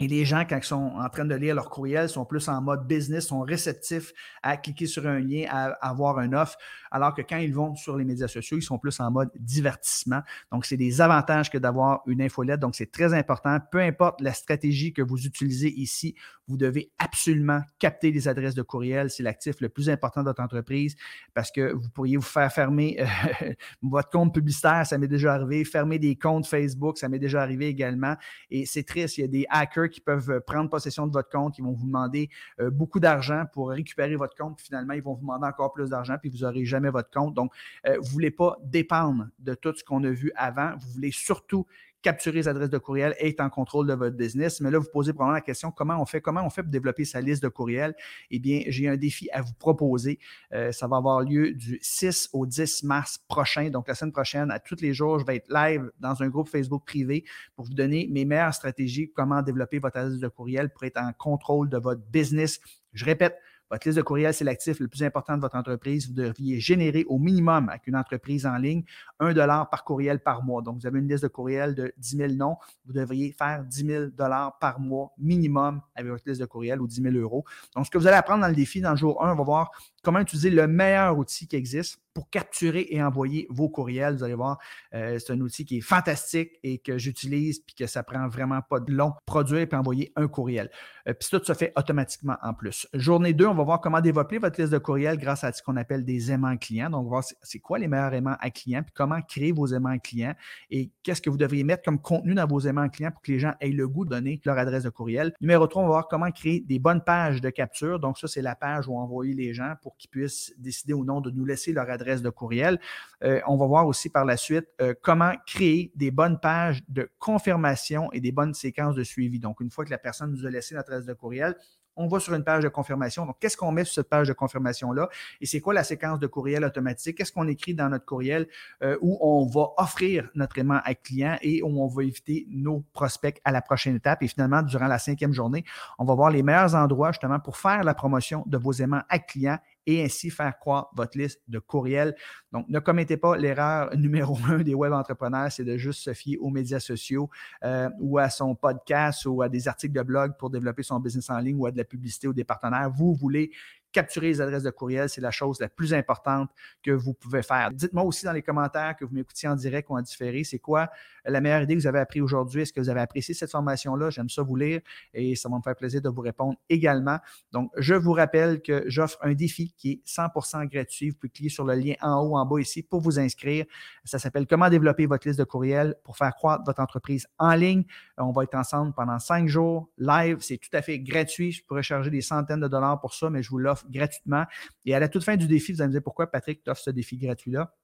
Et 0.01 0.09
les 0.09 0.25
gens, 0.25 0.47
quand 0.49 0.57
ils 0.57 0.65
sont 0.65 0.93
en 0.97 1.09
train 1.11 1.27
de 1.27 1.35
lire 1.35 1.55
leur 1.55 1.69
courriel, 1.69 2.09
sont 2.09 2.25
plus 2.25 2.49
en 2.49 2.63
mode 2.63 2.87
business, 2.87 3.27
sont 3.27 3.43
réceptifs 3.43 4.15
à 4.43 4.57
cliquer 4.57 4.87
sur 4.87 5.07
un 5.07 5.21
lien, 5.21 5.45
à 5.51 5.67
avoir 5.87 6.19
un 6.19 6.33
offre, 6.33 6.57
alors 6.91 7.15
que 7.15 7.21
quand 7.21 7.37
ils 7.37 7.55
vont 7.55 7.75
sur 7.75 7.99
les 7.99 8.07
médias 8.07 8.27
sociaux, 8.27 8.57
ils 8.57 8.63
sont 8.63 8.79
plus 8.79 8.99
en 8.99 9.11
mode 9.11 9.29
divertissement. 9.39 10.23
Donc, 10.51 10.65
c'est 10.65 10.79
des 10.79 11.03
avantages 11.03 11.51
que 11.51 11.59
d'avoir 11.59 12.01
une 12.07 12.23
infolette. 12.23 12.61
Donc, 12.61 12.77
c'est 12.77 12.91
très 12.91 13.13
important. 13.13 13.59
Peu 13.71 13.79
importe 13.79 14.23
la 14.23 14.33
stratégie 14.33 14.95
que 14.95 15.03
vous 15.03 15.27
utilisez 15.27 15.69
ici, 15.69 16.15
vous 16.49 16.57
devez 16.57 16.91
absolument 16.99 17.61
capter 17.79 18.11
les 18.11 18.27
adresses 18.27 18.55
de 18.55 18.63
courriel. 18.63 19.11
C'est 19.11 19.23
l'actif 19.23 19.61
le 19.61 19.69
plus 19.69 19.91
important 19.91 20.23
de 20.23 20.29
votre 20.29 20.43
entreprise 20.43 20.97
parce 21.35 21.51
que 21.53 21.73
vous 21.73 21.91
pourriez 21.91 22.17
vous 22.17 22.23
faire 22.23 22.51
fermer 22.53 22.99
euh, 23.01 23.53
votre 23.83 24.09
compte 24.11 24.35
publicitaire, 24.35 24.87
ça 24.87 24.99
m'est 24.99 25.09
déjà 25.09 25.35
arrivé, 25.35 25.65
fermer 25.65 25.99
des 25.99 26.17
comptes 26.17 26.47
Facebook, 26.47 26.99
ça 26.99 27.09
m'est 27.09 27.19
déjà 27.19 27.43
arrivé 27.43 27.69
également. 27.69 28.17
Et 28.51 28.67
c'est 28.67 28.83
triste, 28.83 29.19
il 29.19 29.21
y 29.21 29.25
a 29.25 29.29
des 29.29 29.47
hackers 29.49 29.90
qui 29.91 30.01
peuvent 30.01 30.31
euh, 30.31 30.41
prendre 30.41 30.71
possession 30.71 31.07
de 31.07 31.13
votre 31.13 31.29
compte, 31.29 31.55
qui 31.55 31.63
vont 31.63 31.73
vous 31.73 31.87
demander 31.87 32.31
euh, 32.61 32.71
beaucoup 32.71 33.01
d'argent 33.01 33.45
pour 33.53 33.71
récupérer 33.71 34.17
votre 34.17 34.35
compte. 34.37 34.57
Puis 34.57 34.67
finalement, 34.67 34.95
ils 34.95 35.03
vont 35.03 35.15
vous 35.15 35.23
demander 35.23 35.47
encore 35.47 35.73
plus 35.73 35.91
d'argent, 35.91 36.17
puis 36.21 36.31
vous 36.31 36.39
n'aurez 36.39 36.65
jamais 36.65 36.91
votre 36.91 37.11
compte. 37.11 37.35
Donc, 37.35 37.53
euh, 37.87 37.97
vous 37.99 38.07
ne 38.07 38.11
voulez 38.11 38.31
pas 38.31 38.57
dépendre 38.63 39.27
de 39.39 39.55
tout 39.55 39.75
ce 39.75 39.85
qu'on 39.85 40.03
a 40.05 40.11
vu 40.11 40.33
avant. 40.37 40.73
Vous 40.79 40.91
voulez 40.93 41.13
surtout 41.13 41.67
capturer 42.03 42.37
les 42.37 42.49
adresses 42.49 42.71
de 42.71 42.79
courriel 42.79 43.15
être 43.19 43.41
en 43.41 43.51
contrôle 43.51 43.87
de 43.87 43.95
votre 43.95 44.17
business. 44.17 44.61
Mais 44.61 44.71
là, 44.71 44.79
vous 44.79 44.89
posez 44.93 45.13
probablement 45.13 45.35
la 45.35 45.41
question 45.41 45.71
comment 45.71 46.01
on 46.01 46.07
fait, 46.07 46.21
comment 46.21 46.45
on 46.45 46.51
fait 46.51 46.63
pour 46.63 46.71
développer 46.71 47.05
sa 47.05 47.21
liste 47.21 47.43
de 47.43 47.49
courriel? 47.49 47.95
Eh 48.31 48.39
bien, 48.39 48.63
j'ai 48.69 48.89
un 48.89 48.97
défi 48.97 49.29
à 49.33 49.43
vous 49.43 49.53
proposer. 49.55 50.19
Euh, 50.53 50.73
ça 50.73 50.87
va 50.87 50.97
avoir 50.97 51.21
lieu 51.21 51.53
du 51.53 51.79
6 51.83 52.31
au 52.33 52.47
10 52.47 52.85
mars 52.85 53.19
prochain. 53.29 53.71
Donc, 53.71 53.89
la 53.89 53.95
semaine 53.95 54.13
prochaine, 54.13 54.51
à 54.51 54.59
tous 54.59 54.81
les 54.81 54.95
jours, 54.95 55.19
je 55.19 55.27
vais 55.27 55.37
être 55.37 55.53
live 55.53 55.91
dans 56.01 56.23
un 56.23 56.29
groupe 56.29 56.49
Facebook 56.49 56.85
privé 56.87 57.25
pour 57.55 57.67
vous 57.67 57.75
donner 57.75 58.09
mes 58.11 58.25
meilleures 58.25 58.55
stratégies, 58.55 59.11
comment 59.15 59.43
développer 59.43 59.79
votre 59.79 59.99
adresse 59.99 60.19
de 60.19 60.29
courriel 60.29 60.71
pour 60.71 60.85
être 60.85 61.01
en 61.01 61.13
contrôle 61.13 61.69
de 61.69 61.79
votre 61.79 62.03
business. 62.11 62.61
Je 62.93 63.05
répète, 63.05 63.37
votre 63.71 63.87
liste 63.87 63.99
de 63.99 64.03
courriel, 64.03 64.35
c'est 64.35 64.45
l'actif 64.45 64.81
le 64.81 64.89
plus 64.89 65.03
important 65.03 65.37
de 65.37 65.41
votre 65.41 65.57
entreprise. 65.57 66.09
Vous 66.09 66.15
devriez 66.15 66.59
générer 66.59 67.05
au 67.09 67.19
minimum 67.19 67.69
avec 67.69 67.87
une 67.87 67.97
entreprise 67.97 68.45
en 68.45 68.57
ligne 68.57 68.83
un 69.21 69.33
dollar 69.33 69.71
par 69.71 69.85
courriel 69.85 70.21
par 70.21 70.43
mois. 70.43 70.61
Donc, 70.61 70.81
vous 70.81 70.87
avez 70.87 70.99
une 70.99 71.09
liste 71.09 71.23
de 71.23 71.29
courriel 71.29 71.75
de 71.75 71.93
10 71.99 72.17
000 72.17 72.33
noms. 72.33 72.57
Vous 72.85 72.93
devriez 72.93 73.33
faire 73.33 73.65
10 73.65 73.87
000 73.87 74.07
dollars 74.07 74.59
par 74.59 74.81
mois 74.81 75.13
minimum 75.19 75.81
avec 75.95 76.11
votre 76.11 76.25
liste 76.27 76.41
de 76.41 76.47
courriel 76.47 76.81
ou 76.81 76.89
10 76.89 77.03
000 77.03 77.15
euros. 77.17 77.45
Donc, 77.77 77.87
ce 77.87 77.91
que 77.91 77.99
vous 77.99 78.07
allez 78.07 78.17
apprendre 78.17 78.43
dans 78.43 78.49
le 78.49 78.55
défi, 78.55 78.81
dans 78.81 78.91
le 78.91 78.97
jour 78.97 79.25
1, 79.25 79.33
on 79.33 79.37
va 79.37 79.45
voir 79.45 79.71
comment 80.03 80.19
utiliser 80.19 80.51
le 80.51 80.67
meilleur 80.67 81.17
outil 81.17 81.47
qui 81.47 81.57
existe 81.57 82.01
pour 82.21 82.29
capturer 82.29 82.87
et 82.91 83.03
envoyer 83.03 83.47
vos 83.49 83.71
courriels. 83.71 84.17
Vous 84.17 84.25
allez 84.25 84.35
voir, 84.35 84.59
euh, 84.93 85.19
c'est 85.19 85.33
un 85.33 85.41
outil 85.41 85.65
qui 85.65 85.79
est 85.79 85.81
fantastique 85.81 86.51
et 86.63 86.77
que 86.77 86.99
j'utilise 86.99 87.61
puis 87.61 87.75
que 87.75 87.87
ça 87.87 88.03
prend 88.03 88.29
vraiment 88.29 88.61
pas 88.61 88.79
de 88.79 88.93
long 88.93 89.15
produire 89.25 89.67
et 89.73 89.75
envoyer 89.75 90.13
un 90.17 90.29
courriel. 90.29 90.71
Euh, 91.09 91.15
puis 91.15 91.31
tout 91.31 91.43
se 91.43 91.55
fait 91.55 91.73
automatiquement 91.77 92.37
en 92.43 92.53
plus. 92.53 92.87
Journée 92.93 93.33
2, 93.33 93.47
on 93.47 93.55
va 93.55 93.63
voir 93.63 93.81
comment 93.81 94.03
développer 94.03 94.37
votre 94.37 94.61
liste 94.61 94.71
de 94.71 94.77
courriels 94.77 95.17
grâce 95.17 95.45
à 95.45 95.53
ce 95.55 95.63
qu'on 95.63 95.77
appelle 95.79 96.05
des 96.05 96.31
aimants 96.31 96.59
clients. 96.59 96.91
Donc, 96.91 97.09
voir 97.09 97.25
c'est 97.25 97.59
quoi 97.59 97.79
les 97.79 97.89
meilleurs 97.89 98.13
aimants 98.13 98.37
à 98.39 98.51
clients 98.51 98.83
puis 98.83 98.93
comment 98.95 99.23
créer 99.23 99.53
vos 99.53 99.69
aimants 99.69 99.99
clients 99.99 100.35
et 100.71 100.91
qu'est-ce 101.03 101.23
que 101.23 101.31
vous 101.31 101.39
devriez 101.39 101.65
mettre 101.65 101.85
comme 101.85 102.03
contenu 102.03 102.35
dans 102.35 102.47
vos 102.47 102.61
aimants 102.61 102.91
clients 102.91 103.13
pour 103.13 103.23
que 103.23 103.33
les 103.33 103.39
gens 103.39 103.55
aient 103.61 103.69
le 103.69 103.89
goût 103.89 104.05
de 104.05 104.11
donner 104.11 104.43
leur 104.45 104.59
adresse 104.59 104.83
de 104.83 104.91
courriel. 104.91 105.33
Numéro 105.41 105.67
3, 105.67 105.83
on 105.83 105.87
va 105.87 105.93
voir 105.93 106.09
comment 106.09 106.31
créer 106.31 106.61
des 106.61 106.79
bonnes 106.79 107.03
pages 107.03 107.41
de 107.41 107.49
capture. 107.49 107.99
Donc, 107.99 108.19
ça, 108.19 108.29
c'est 108.29 108.43
la 108.43 108.57
page 108.57 108.89
où 108.89 108.99
envoyer 108.99 109.33
les 109.33 109.55
gens 109.55 109.73
pour 109.81 109.97
qu'ils 109.97 110.11
puissent 110.11 110.53
décider 110.59 110.93
ou 110.93 111.03
non 111.03 111.23
de 111.23 111.31
nous 111.31 111.47
laisser 111.47 111.73
leur 111.73 111.89
adresse 111.89 112.10
de 112.19 112.31
courriel. 112.31 112.81
Euh, 113.23 113.41
on 113.47 113.57
va 113.57 113.67
voir 113.67 113.87
aussi 113.87 114.09
par 114.09 114.25
la 114.25 114.37
suite 114.37 114.67
euh, 114.81 114.95
comment 115.01 115.33
créer 115.47 115.93
des 115.95 116.11
bonnes 116.11 116.39
pages 116.41 116.83
de 116.89 117.09
confirmation 117.19 118.11
et 118.13 118.21
des 118.21 118.33
bonnes 118.33 118.55
séquences 118.55 118.95
de 118.95 119.05
suivi. 119.05 119.39
Donc, 119.39 119.61
une 119.61 119.71
fois 119.71 119.85
que 119.85 119.91
la 119.91 119.99
personne 119.99 120.33
nous 120.33 120.47
a 120.47 120.51
laissé 120.51 120.75
notre 120.75 120.93
adresse 120.93 121.07
de 121.07 121.15
courriel, 121.15 121.57
on 121.97 122.07
va 122.07 122.21
sur 122.21 122.35
une 122.35 122.45
page 122.45 122.63
de 122.63 122.69
confirmation. 122.69 123.27
Donc, 123.27 123.37
qu'est-ce 123.41 123.57
qu'on 123.57 123.73
met 123.73 123.85
sur 123.85 123.95
cette 123.95 124.09
page 124.09 124.29
de 124.29 124.33
confirmation-là? 124.33 125.09
Et 125.41 125.47
c'est 125.47 125.61
quoi 125.61 125.75
la 125.75 125.85
séquence 125.85 126.19
de 126.19 126.27
courriel 126.27 126.65
automatique? 126.65 127.19
Qu'est-ce 127.19 127.33
qu'on 127.33 127.49
écrit 127.49 127.75
dans 127.75 127.89
notre 127.89 128.07
courriel 128.07 128.49
euh, 128.83 128.97
où 129.01 129.19
on 129.21 129.47
va 129.47 129.73
offrir 129.77 130.31
notre 130.35 130.59
aimant 130.59 130.81
à 130.85 130.95
client 130.95 131.37
et 131.43 131.63
où 131.63 131.83
on 131.83 131.89
va 131.89 132.03
éviter 132.05 132.47
nos 132.49 132.85
prospects 132.93 133.41
à 133.45 133.53
la 133.53 133.61
prochaine 133.61 133.97
étape? 133.97 134.23
Et 134.23 134.29
finalement, 134.29 134.63
durant 134.63 134.87
la 134.87 134.99
cinquième 134.99 135.33
journée, 135.33 135.65
on 135.99 136.05
va 136.05 136.15
voir 136.15 136.31
les 136.31 136.43
meilleurs 136.43 136.75
endroits 136.75 137.13
justement 137.13 137.39
pour 137.39 137.57
faire 137.57 137.83
la 137.83 137.95
promotion 137.95 138.45
de 138.47 138.57
vos 138.57 138.73
aimants 138.73 139.03
à 139.09 139.19
clients 139.19 139.59
et 139.91 140.05
ainsi 140.05 140.31
faire 140.31 140.57
croître 140.59 140.91
votre 140.95 141.19
liste 141.19 141.41
de 141.49 141.59
courriels. 141.59 142.15
Donc, 142.53 142.69
ne 142.69 142.79
commettez 142.79 143.17
pas 143.17 143.37
l'erreur 143.37 143.91
numéro 143.97 144.39
un 144.49 144.59
des 144.59 144.75
web 144.75 144.93
entrepreneurs, 144.93 145.51
c'est 145.51 145.65
de 145.65 145.77
juste 145.77 146.03
se 146.03 146.13
fier 146.13 146.37
aux 146.39 146.51
médias 146.51 146.81
sociaux 146.81 147.29
euh, 147.65 147.89
ou 148.01 148.19
à 148.19 148.31
son 148.31 148.55
podcast 148.55 149.27
ou 149.27 149.43
à 149.43 149.49
des 149.49 149.67
articles 149.69 149.95
de 149.95 150.03
blog 150.03 150.33
pour 150.39 150.51
développer 150.51 150.83
son 150.83 151.01
business 151.01 151.29
en 151.31 151.39
ligne 151.39 151.57
ou 151.57 151.67
à 151.67 151.73
de 151.73 151.77
la 151.77 151.85
publicité 151.85 152.29
ou 152.29 152.33
des 152.33 152.45
partenaires. 152.45 152.91
Vous 152.91 153.15
voulez 153.15 153.51
capturer 153.93 154.29
les 154.29 154.41
adresses 154.41 154.63
de 154.63 154.71
courriel, 154.71 155.09
c'est 155.09 155.21
la 155.21 155.31
chose 155.31 155.61
la 155.61 155.69
plus 155.69 155.95
importante 155.95 156.51
que 156.83 156.91
vous 156.91 157.15
pouvez 157.15 157.43
faire. 157.43 157.71
Dites-moi 157.73 158.03
aussi 158.05 158.25
dans 158.25 158.33
les 158.33 158.43
commentaires 158.43 158.97
que 158.97 159.05
vous 159.05 159.15
m'écoutiez 159.15 159.49
en 159.49 159.57
direct 159.57 159.89
ou 159.91 159.97
en 159.97 160.03
différé, 160.03 160.45
c'est 160.45 160.59
quoi 160.59 160.91
la 161.25 161.41
meilleure 161.41 161.63
idée 161.63 161.75
que 161.75 161.81
vous 161.81 161.87
avez 161.87 161.99
appris 161.99 162.21
aujourd'hui? 162.21 162.63
Est-ce 162.63 162.73
que 162.73 162.81
vous 162.81 162.89
avez 162.89 163.01
apprécié 163.01 163.35
cette 163.35 163.51
formation-là? 163.51 164.11
J'aime 164.11 164.29
ça 164.29 164.43
vous 164.43 164.57
lire 164.57 164.81
et 165.13 165.35
ça 165.37 165.49
va 165.49 165.57
me 165.57 165.63
faire 165.63 165.77
plaisir 165.77 166.01
de 166.01 166.09
vous 166.09 166.21
répondre 166.23 166.57
également. 166.69 167.19
Donc, 167.53 167.71
je 167.77 167.95
vous 167.95 168.13
rappelle 168.13 168.63
que 168.63 168.85
j'offre 168.87 169.19
un 169.23 169.35
défi 169.35 169.73
qui 169.77 169.93
est 169.93 170.07
100% 170.07 170.67
gratuit. 170.69 171.11
Vous 171.11 171.17
pouvez 171.17 171.31
cliquer 171.31 171.51
sur 171.51 171.65
le 171.65 171.75
lien 171.75 171.95
en 172.01 172.21
haut, 172.23 172.37
en 172.37 172.47
bas 172.47 172.61
ici 172.61 172.83
pour 172.83 173.01
vous 173.01 173.19
inscrire. 173.19 173.65
Ça 174.05 174.19
s'appelle 174.19 174.47
Comment 174.47 174.69
développer 174.69 175.07
votre 175.07 175.27
liste 175.27 175.39
de 175.39 175.45
courriel 175.45 175.95
pour 176.05 176.17
faire 176.17 176.35
croître 176.35 176.65
votre 176.65 176.81
entreprise 176.81 177.27
en 177.39 177.55
ligne. 177.55 177.85
On 178.17 178.33
va 178.33 178.45
être 178.45 178.55
ensemble 178.55 178.93
pendant 178.95 179.19
cinq 179.19 179.49
jours 179.49 179.89
live. 179.99 180.39
C'est 180.41 180.59
tout 180.59 180.71
à 180.73 180.83
fait 180.83 180.99
gratuit. 180.99 181.53
Je 181.53 181.65
pourrais 181.65 181.83
charger 181.83 182.11
des 182.11 182.21
centaines 182.21 182.61
de 182.61 182.69
dollars 182.69 183.01
pour 183.01 183.15
ça, 183.15 183.31
mais 183.31 183.43
je 183.43 183.51
vous 183.51 183.59
l'offre 183.59 183.80
gratuitement. 183.89 184.45
Et 184.85 184.95
à 184.95 185.01
la 185.01 185.09
toute 185.09 185.25
fin 185.25 185.37
du 185.37 185.47
défi, 185.47 185.73
vous 185.73 185.81
allez 185.81 185.89
me 185.89 185.93
dire 185.93 186.03
pourquoi 186.03 186.31
Patrick 186.31 186.63
t'offre 186.63 186.83
ce 186.83 186.91
défi 186.91 187.17
gratuit-là? 187.17 187.75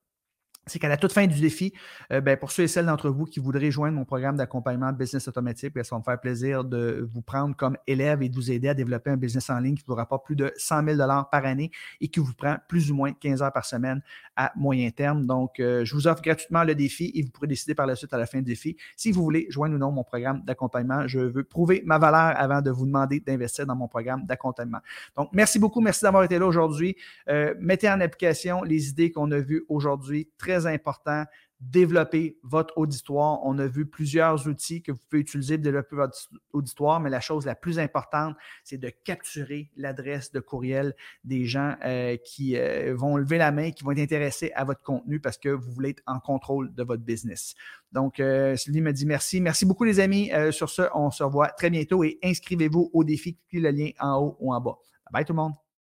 C'est 0.66 0.80
qu'à 0.80 0.88
la 0.88 0.96
toute 0.96 1.12
fin 1.12 1.26
du 1.26 1.40
défi, 1.40 1.72
euh, 2.12 2.20
ben, 2.20 2.36
pour 2.36 2.50
ceux 2.50 2.64
et 2.64 2.68
celles 2.68 2.86
d'entre 2.86 3.08
vous 3.08 3.24
qui 3.24 3.38
voudraient 3.38 3.70
joindre 3.70 3.96
mon 3.96 4.04
programme 4.04 4.36
d'accompagnement 4.36 4.92
Business 4.92 5.28
Automatique, 5.28 5.74
ben, 5.74 5.84
ça 5.84 5.94
va 5.94 6.00
me 6.00 6.04
faire 6.04 6.20
plaisir 6.20 6.64
de 6.64 7.08
vous 7.12 7.22
prendre 7.22 7.54
comme 7.54 7.76
élève 7.86 8.20
et 8.22 8.28
de 8.28 8.34
vous 8.34 8.50
aider 8.50 8.68
à 8.68 8.74
développer 8.74 9.10
un 9.10 9.16
business 9.16 9.48
en 9.48 9.60
ligne 9.60 9.76
qui 9.76 9.84
vous 9.86 9.94
rapporte 9.94 10.24
plus 10.26 10.34
de 10.34 10.52
100 10.56 10.84
000 10.84 10.98
par 10.98 11.44
année 11.44 11.70
et 12.00 12.08
qui 12.08 12.18
vous 12.18 12.34
prend 12.34 12.56
plus 12.68 12.90
ou 12.90 12.96
moins 12.96 13.12
15 13.12 13.42
heures 13.42 13.52
par 13.52 13.64
semaine 13.64 14.02
à 14.34 14.52
moyen 14.56 14.90
terme. 14.90 15.24
Donc, 15.24 15.60
euh, 15.60 15.84
je 15.84 15.94
vous 15.94 16.08
offre 16.08 16.20
gratuitement 16.20 16.64
le 16.64 16.74
défi 16.74 17.12
et 17.14 17.22
vous 17.22 17.30
pourrez 17.30 17.46
décider 17.46 17.76
par 17.76 17.86
la 17.86 17.94
suite 17.94 18.12
à 18.12 18.18
la 18.18 18.26
fin 18.26 18.38
du 18.38 18.44
défi 18.44 18.76
si 18.96 19.12
vous 19.12 19.22
voulez 19.22 19.46
joindre 19.50 19.76
ou 19.76 19.78
non 19.78 19.92
mon 19.92 20.02
programme 20.02 20.42
d'accompagnement. 20.44 21.06
Je 21.06 21.20
veux 21.20 21.44
prouver 21.44 21.82
ma 21.86 21.98
valeur 21.98 22.34
avant 22.36 22.60
de 22.60 22.72
vous 22.72 22.86
demander 22.86 23.20
d'investir 23.20 23.66
dans 23.66 23.76
mon 23.76 23.86
programme 23.86 24.26
d'accompagnement. 24.26 24.80
Donc, 25.16 25.28
merci 25.32 25.60
beaucoup. 25.60 25.80
Merci 25.80 26.02
d'avoir 26.02 26.24
été 26.24 26.40
là 26.40 26.46
aujourd'hui. 26.46 26.96
Euh, 27.28 27.54
mettez 27.60 27.88
en 27.88 28.00
application 28.00 28.64
les 28.64 28.88
idées 28.88 29.12
qu'on 29.12 29.30
a 29.30 29.38
vues 29.38 29.64
aujourd'hui. 29.68 30.28
Très 30.38 30.55
important, 30.64 31.24
développer 31.60 32.38
votre 32.42 32.76
auditoire. 32.76 33.40
On 33.44 33.58
a 33.58 33.66
vu 33.66 33.86
plusieurs 33.86 34.46
outils 34.46 34.82
que 34.82 34.92
vous 34.92 34.98
pouvez 35.08 35.20
utiliser 35.20 35.56
pour 35.56 35.64
développer 35.64 35.96
votre 35.96 36.16
auditoire, 36.52 37.00
mais 37.00 37.10
la 37.10 37.20
chose 37.20 37.46
la 37.46 37.54
plus 37.54 37.78
importante, 37.78 38.36
c'est 38.62 38.78
de 38.78 38.90
capturer 39.04 39.70
l'adresse 39.76 40.32
de 40.32 40.40
courriel 40.40 40.94
des 41.24 41.44
gens 41.44 41.76
euh, 41.84 42.16
qui 42.16 42.56
euh, 42.56 42.94
vont 42.94 43.16
lever 43.16 43.38
la 43.38 43.52
main, 43.52 43.70
qui 43.70 43.84
vont 43.84 43.92
être 43.92 44.00
intéressés 44.00 44.52
à 44.54 44.64
votre 44.64 44.82
contenu 44.82 45.20
parce 45.20 45.38
que 45.38 45.48
vous 45.48 45.72
voulez 45.72 45.90
être 45.90 46.02
en 46.06 46.20
contrôle 46.20 46.74
de 46.74 46.82
votre 46.82 47.02
business. 47.02 47.54
Donc, 47.92 48.20
euh, 48.20 48.56
Sylvie 48.56 48.82
me 48.82 48.92
dit 48.92 49.06
merci. 49.06 49.40
Merci 49.40 49.64
beaucoup, 49.64 49.84
les 49.84 50.00
amis. 50.00 50.30
sur 50.50 50.68
ce, 50.68 50.82
on 50.94 51.10
se 51.10 51.22
revoit 51.22 51.48
très 51.48 51.70
bientôt 51.70 52.04
et 52.04 52.18
inscrivez-vous 52.22 52.90
au 52.92 53.04
défi. 53.04 53.36
Cliquez 53.48 53.60
le 53.60 53.70
lien 53.70 53.90
en 54.00 54.18
haut 54.18 54.36
ou 54.40 54.52
en 54.52 54.60
bas. 54.60 54.78
Bye 55.10 55.24
tout 55.24 55.32
le 55.32 55.36
monde. 55.36 55.65